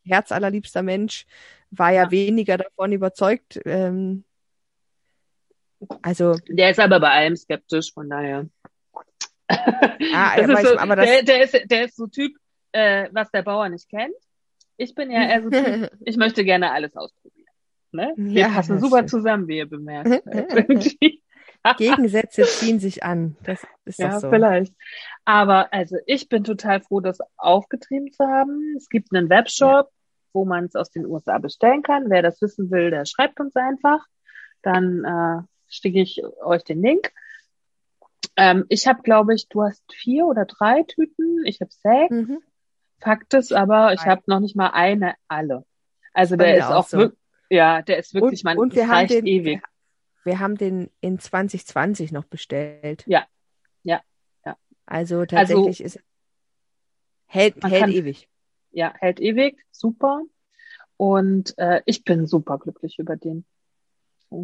[0.05, 1.25] herzallerliebster Mensch
[1.71, 2.11] war ja, Ja.
[2.11, 3.59] weniger davon überzeugt.
[3.65, 4.23] Ähm,
[6.03, 8.47] also, Der ist aber bei allem skeptisch, von daher.
[9.47, 9.47] Ah,
[10.37, 12.33] aber ich- so, aber das- der, der, ist, der ist so Typ,
[12.71, 14.13] äh, was der Bauer nicht kennt.
[14.77, 17.47] Ich bin ja eher so Typ, ich möchte gerne alles ausprobieren.
[17.91, 18.13] Ne?
[18.17, 19.09] Wir Ja, passen super stimmt.
[19.09, 20.23] zusammen, wie ihr bemerkt.
[21.77, 23.35] Gegensätze ziehen sich an.
[23.43, 24.29] Das ist Ja, so.
[24.29, 24.73] vielleicht.
[25.25, 28.75] Aber also ich bin total froh, das aufgetrieben zu haben.
[28.77, 29.89] Es gibt einen Webshop,
[30.33, 32.09] wo man es aus den USA bestellen kann.
[32.09, 34.05] Wer das wissen will, der schreibt uns einfach.
[34.61, 37.11] Dann äh, schicke ich euch den Link.
[38.37, 41.43] Ähm, ich habe, glaube ich, du hast vier oder drei Tüten.
[41.45, 42.11] Ich habe sechs.
[42.11, 42.39] Mhm.
[43.01, 45.65] Fakt ist aber, ich habe noch nicht mal eine alle.
[46.13, 46.97] Also der ist auch so.
[46.97, 47.19] wirklich,
[47.49, 49.61] ja, der ist wirklich, Und, man, und wir haben den, ewig.
[50.23, 53.03] wir haben den in 2020 noch bestellt.
[53.07, 53.25] Ja.
[53.83, 54.01] Ja.
[54.45, 54.57] Ja.
[54.85, 55.99] Also tatsächlich ist
[57.25, 58.27] hält, hält kann- ewig.
[58.71, 60.21] Ja, hält ewig, super.
[60.97, 63.45] Und äh, ich bin super glücklich über den.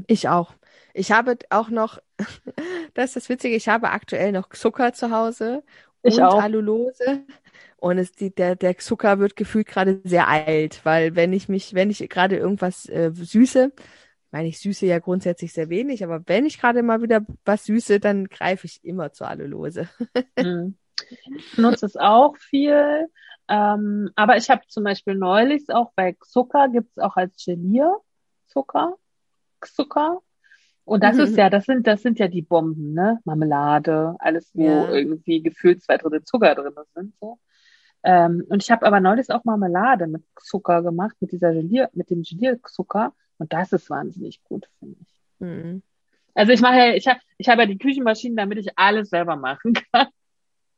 [0.07, 0.55] Ich auch.
[0.93, 1.99] Ich habe auch noch,
[2.95, 5.63] das ist das Witzige, ich habe aktuell noch Zucker zu Hause
[6.05, 6.41] Ich und auch.
[6.41, 7.23] Allulose.
[7.77, 11.73] Und es, die, der, der Zucker wird gefühlt gerade sehr alt, weil wenn ich mich,
[11.73, 13.71] wenn ich gerade irgendwas äh, süße,
[14.31, 17.99] meine ich süße ja grundsätzlich sehr wenig, aber wenn ich gerade mal wieder was süße,
[17.99, 19.89] dann greife ich immer zur Allulose.
[20.37, 20.77] Mhm.
[21.35, 23.09] Ich nutze es auch viel.
[23.47, 27.93] Ähm, aber ich habe zum Beispiel neulich auch bei Zucker gibt's auch als Gelier
[28.47, 28.95] Zucker,
[29.61, 30.21] Zucker.
[30.85, 33.19] Und das ist ja, das sind, das sind ja die Bomben, ne?
[33.25, 34.91] Marmelade, alles, wo Ja.
[34.93, 37.39] irgendwie gefühlt zwei Drittel Zucker drin sind, so.
[38.03, 42.11] Ähm, und ich habe aber neulich auch Marmelade mit Zucker gemacht, mit dieser Gelier, mit
[42.11, 43.13] dem Gelierzucker.
[43.39, 45.21] Und das ist wahnsinnig gut, finde ich.
[45.39, 45.81] Mhm.
[46.35, 49.35] Also ich mache ja, ich habe, ich habe ja die Küchenmaschine, damit ich alles selber
[49.37, 50.07] machen kann.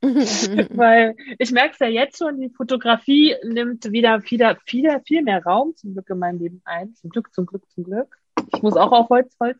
[0.00, 5.42] Weil ich merke es ja jetzt schon, die Fotografie nimmt wieder, wieder, wieder viel mehr
[5.44, 6.94] Raum zum Glück in meinem Leben ein.
[6.94, 8.16] Zum Glück, zum Glück, zum Glück.
[8.54, 9.58] Ich muss auch auf Holz, Holz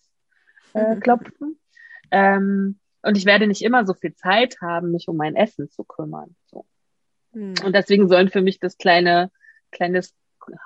[0.75, 1.01] äh, Mhm.
[1.01, 1.59] klopfen.
[2.11, 5.85] Ähm, und ich werde nicht immer so viel Zeit haben, mich um mein Essen zu
[5.85, 6.35] kümmern.
[6.47, 6.65] So.
[7.33, 7.55] Mhm.
[7.65, 9.31] Und deswegen sollen für mich das kleine,
[9.71, 10.15] kleines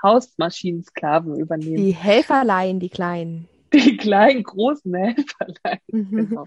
[0.03, 1.77] Hausmaschinensklaven übernehmen.
[1.77, 3.49] Die Helferlein, die Kleinen.
[3.73, 5.81] Die kleinen, großen Helferlein.
[5.89, 6.47] Genau.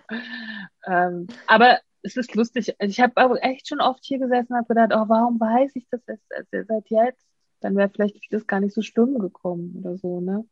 [0.86, 2.76] ähm, aber es ist lustig.
[2.80, 5.88] Ich habe aber echt schon oft hier gesessen und habe gedacht, oh, warum weiß ich
[5.89, 7.26] das erst, erst seit jetzt?
[7.62, 10.45] Dann wäre vielleicht das gar nicht so schlimm gekommen oder so, ne?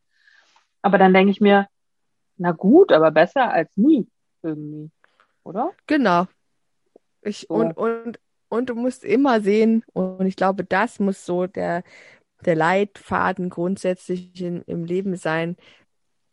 [0.82, 1.68] Aber dann denke ich mir,
[2.38, 4.07] na gut, aber besser als nie
[4.41, 4.91] irgendwie,
[5.43, 5.71] oder?
[5.88, 6.27] Genau.
[7.21, 7.55] Ich, So.
[7.55, 8.19] und, und,
[8.49, 11.84] und du musst immer sehen, und ich glaube, das muss so der,
[12.45, 15.55] der Leitfaden grundsätzlich in, im Leben sein.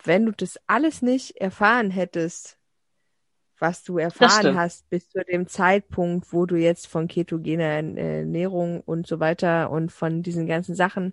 [0.03, 2.59] Wenn du das alles nicht erfahren hättest,
[3.59, 9.07] was du erfahren hast bis zu dem Zeitpunkt, wo du jetzt von ketogener Ernährung und
[9.07, 11.13] so weiter und von diesen ganzen Sachen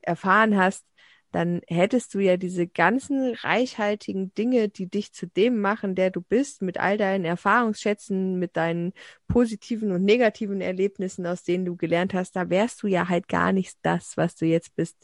[0.00, 0.86] erfahren hast,
[1.34, 6.20] dann hättest du ja diese ganzen reichhaltigen Dinge, die dich zu dem machen, der du
[6.20, 8.92] bist, mit all deinen Erfahrungsschätzen, mit deinen
[9.26, 13.50] positiven und negativen Erlebnissen, aus denen du gelernt hast, da wärst du ja halt gar
[13.50, 14.96] nicht das, was du jetzt bist.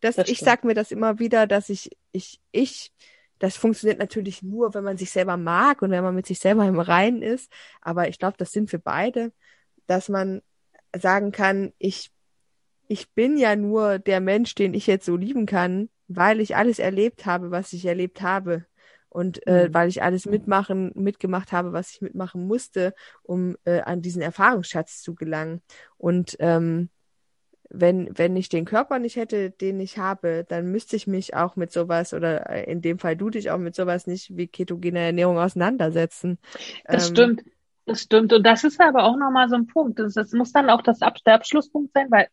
[0.00, 2.92] Das, Das ich sag mir das immer wieder, dass ich, ich, ich,
[3.40, 6.64] das funktioniert natürlich nur, wenn man sich selber mag und wenn man mit sich selber
[6.68, 7.50] im Reinen ist.
[7.80, 9.32] Aber ich glaube, das sind wir beide,
[9.88, 10.40] dass man
[10.96, 12.13] sagen kann, ich
[12.88, 16.78] ich bin ja nur der Mensch, den ich jetzt so lieben kann, weil ich alles
[16.78, 18.66] erlebt habe, was ich erlebt habe.
[19.08, 19.74] Und äh, Mhm.
[19.74, 25.02] weil ich alles mitmachen, mitgemacht habe, was ich mitmachen musste, um äh, an diesen Erfahrungsschatz
[25.02, 25.62] zu gelangen.
[25.98, 26.90] Und ähm,
[27.70, 31.56] wenn, wenn ich den Körper nicht hätte, den ich habe, dann müsste ich mich auch
[31.56, 35.00] mit sowas oder äh, in dem Fall du dich auch mit sowas nicht wie ketogene
[35.00, 36.38] Ernährung auseinandersetzen.
[36.88, 37.42] Das Ähm, stimmt.
[37.86, 38.32] Das stimmt.
[38.32, 39.98] Und das ist aber auch nochmal so ein Punkt.
[39.98, 42.28] Das, das muss dann auch das Ab der Abschlusspunkt sein, weil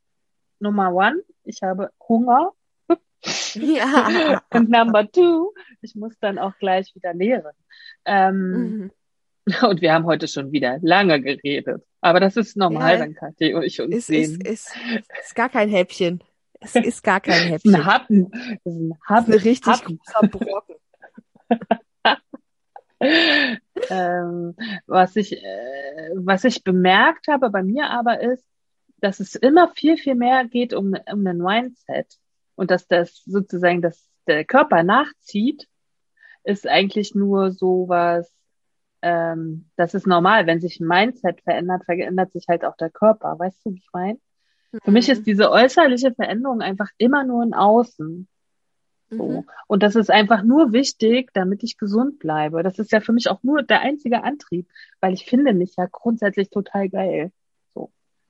[0.62, 2.52] Nummer one, ich habe Hunger.
[3.54, 4.42] Ja.
[4.54, 7.54] Und Number two, ich muss dann auch gleich wieder lehren.
[8.06, 8.92] Ähm,
[9.44, 9.64] Mhm.
[9.68, 11.84] Und wir haben heute schon wieder lange geredet.
[12.00, 14.40] Aber das ist normal, Ja, wenn Kathi und ich uns Ist, sehen.
[14.42, 16.24] ist, ist, ist gar kein Häppchen.
[16.60, 17.76] Es ist gar kein Häppchen.
[17.76, 18.32] ein Happen.
[18.32, 19.34] Das ist ein Das ist Happen.
[19.34, 20.00] ein richtig Happen.
[20.00, 20.76] großer Brocken.
[23.90, 24.56] ähm,
[24.86, 28.46] was ich, äh, was ich bemerkt habe bei mir aber ist,
[29.02, 32.18] dass es immer viel, viel mehr geht um, um ein Mindset
[32.56, 35.68] und dass das sozusagen, dass der Körper nachzieht,
[36.44, 38.32] ist eigentlich nur sowas,
[39.02, 40.48] ähm, das ist normal.
[40.48, 43.38] Wenn sich ein Mindset verändert, verändert sich halt auch der Körper.
[43.38, 44.20] Weißt du, wie ich meine?
[44.84, 48.28] Für mich ist diese äußerliche Veränderung einfach immer nur ein Außen.
[49.10, 49.28] So.
[49.28, 49.50] Mhm.
[49.68, 52.64] Und das ist einfach nur wichtig, damit ich gesund bleibe.
[52.64, 54.70] Das ist ja für mich auch nur der einzige Antrieb,
[55.02, 57.32] weil ich finde mich ja grundsätzlich total geil.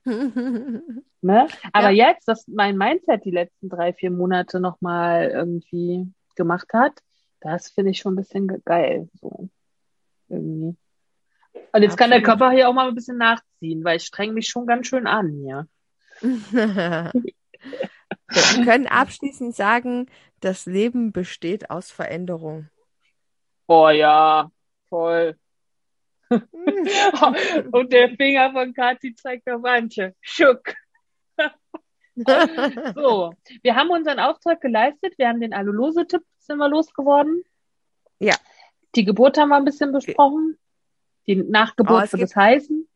[1.24, 1.46] Ne?
[1.72, 6.98] Aber jetzt, dass mein Mindset die letzten drei, vier Monate nochmal irgendwie gemacht hat,
[7.40, 9.08] das finde ich schon ein bisschen ge- geil.
[9.20, 9.48] So.
[10.28, 10.76] Irgendwie.
[11.72, 12.24] Und jetzt kann der Absolut.
[12.24, 15.30] Körper hier auch mal ein bisschen nachziehen, weil ich streng mich schon ganz schön an
[15.30, 15.68] hier.
[18.28, 20.06] Wir können abschließend sagen,
[20.40, 22.68] das Leben besteht aus Veränderung.
[23.68, 24.50] Oh ja,
[24.88, 25.36] voll.
[27.72, 30.14] Und der Finger von Kathi zeigt auf Antje.
[30.20, 30.74] Schuck.
[32.14, 35.14] So, wir haben unseren Auftrag geleistet.
[35.16, 37.42] Wir haben den Allulose-Tipp, sind wir losgeworden.
[38.18, 38.34] Ja.
[38.94, 40.58] Die Geburt haben wir ein bisschen besprochen.
[41.26, 42.86] Die Nachgeburt Oh, wird es heißen.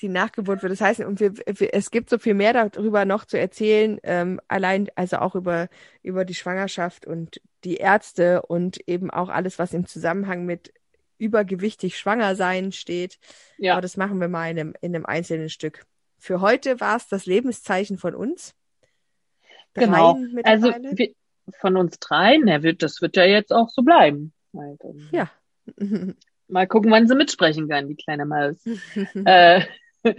[0.00, 3.24] Die Nachgeburt wird es heißen, und wir, wir, es gibt so viel mehr darüber noch
[3.24, 5.68] zu erzählen, ähm, allein also auch über,
[6.02, 10.72] über die Schwangerschaft und die Ärzte und eben auch alles, was im Zusammenhang mit
[11.18, 13.18] übergewichtig schwanger sein steht.
[13.58, 13.72] Ja.
[13.72, 15.84] Aber das machen wir mal in einem, in einem einzelnen Stück.
[16.18, 18.54] Für heute war es das Lebenszeichen von uns.
[19.74, 20.18] Genau.
[20.44, 21.12] Also wir,
[21.60, 24.32] von uns dreien, der wird, das wird ja jetzt auch so bleiben.
[24.54, 25.30] Ähm, Ja.
[26.48, 28.56] Mal gucken, wann sie mitsprechen kann, die kleine Maus.
[29.26, 29.62] Äh,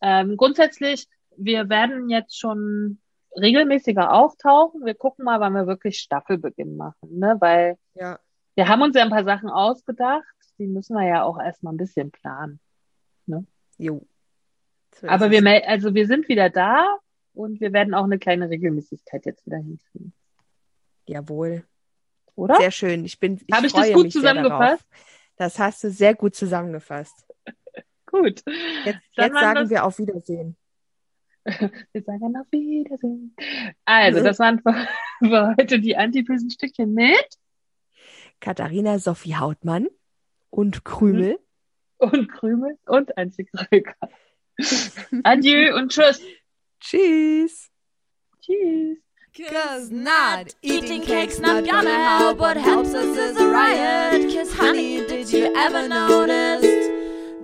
[0.00, 2.98] ähm, grundsätzlich, wir werden jetzt schon
[3.36, 4.84] regelmäßiger auftauchen.
[4.84, 7.36] Wir gucken mal, wann wir wirklich Staffelbeginn machen, ne?
[7.40, 8.18] Weil ja.
[8.54, 10.22] wir haben uns ja ein paar Sachen ausgedacht.
[10.62, 12.60] Die müssen wir ja auch erstmal ein bisschen planen.
[13.78, 14.06] Jo.
[14.94, 16.98] So ist Aber wir, mel- also wir sind wieder da
[17.34, 20.12] und wir werden auch eine kleine Regelmäßigkeit jetzt wieder hinkriegen.
[21.08, 21.64] Jawohl.
[22.36, 22.56] Oder?
[22.56, 23.04] Sehr schön.
[23.04, 24.86] Ich bin, ich Hab ich das gut zusammengefasst?
[25.36, 27.26] Das hast du sehr gut zusammengefasst.
[28.06, 28.42] Gut.
[28.84, 30.56] Jetzt, jetzt sagen das- wir auf Wiedersehen.
[31.92, 33.34] Wir sagen auf Wiedersehen.
[33.84, 34.86] Also, das waren für,
[35.18, 37.26] für heute die Antipösen-Stückchen mit
[38.38, 39.88] Katharina Sophie Hautmann
[40.56, 41.38] und Krümel.
[41.98, 43.94] und Krümel und Antje Kröger.
[45.24, 46.20] Adieu und tschüss.
[46.80, 47.70] Tschüss.
[48.40, 48.98] Tschüss.
[49.34, 52.36] Cause not eating cake's not gonna help.
[52.36, 54.30] What helps us is a riot.
[54.34, 56.60] Cause honey, did you ever notice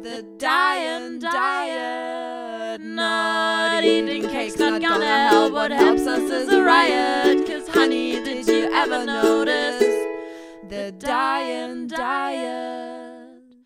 [0.03, 2.83] the dying diet?
[2.83, 5.55] Not eating cake's not gonna help.
[5.55, 7.47] What helps us is a riot.
[7.47, 9.81] Cause honey, did you ever notice
[10.69, 12.98] the dying diet?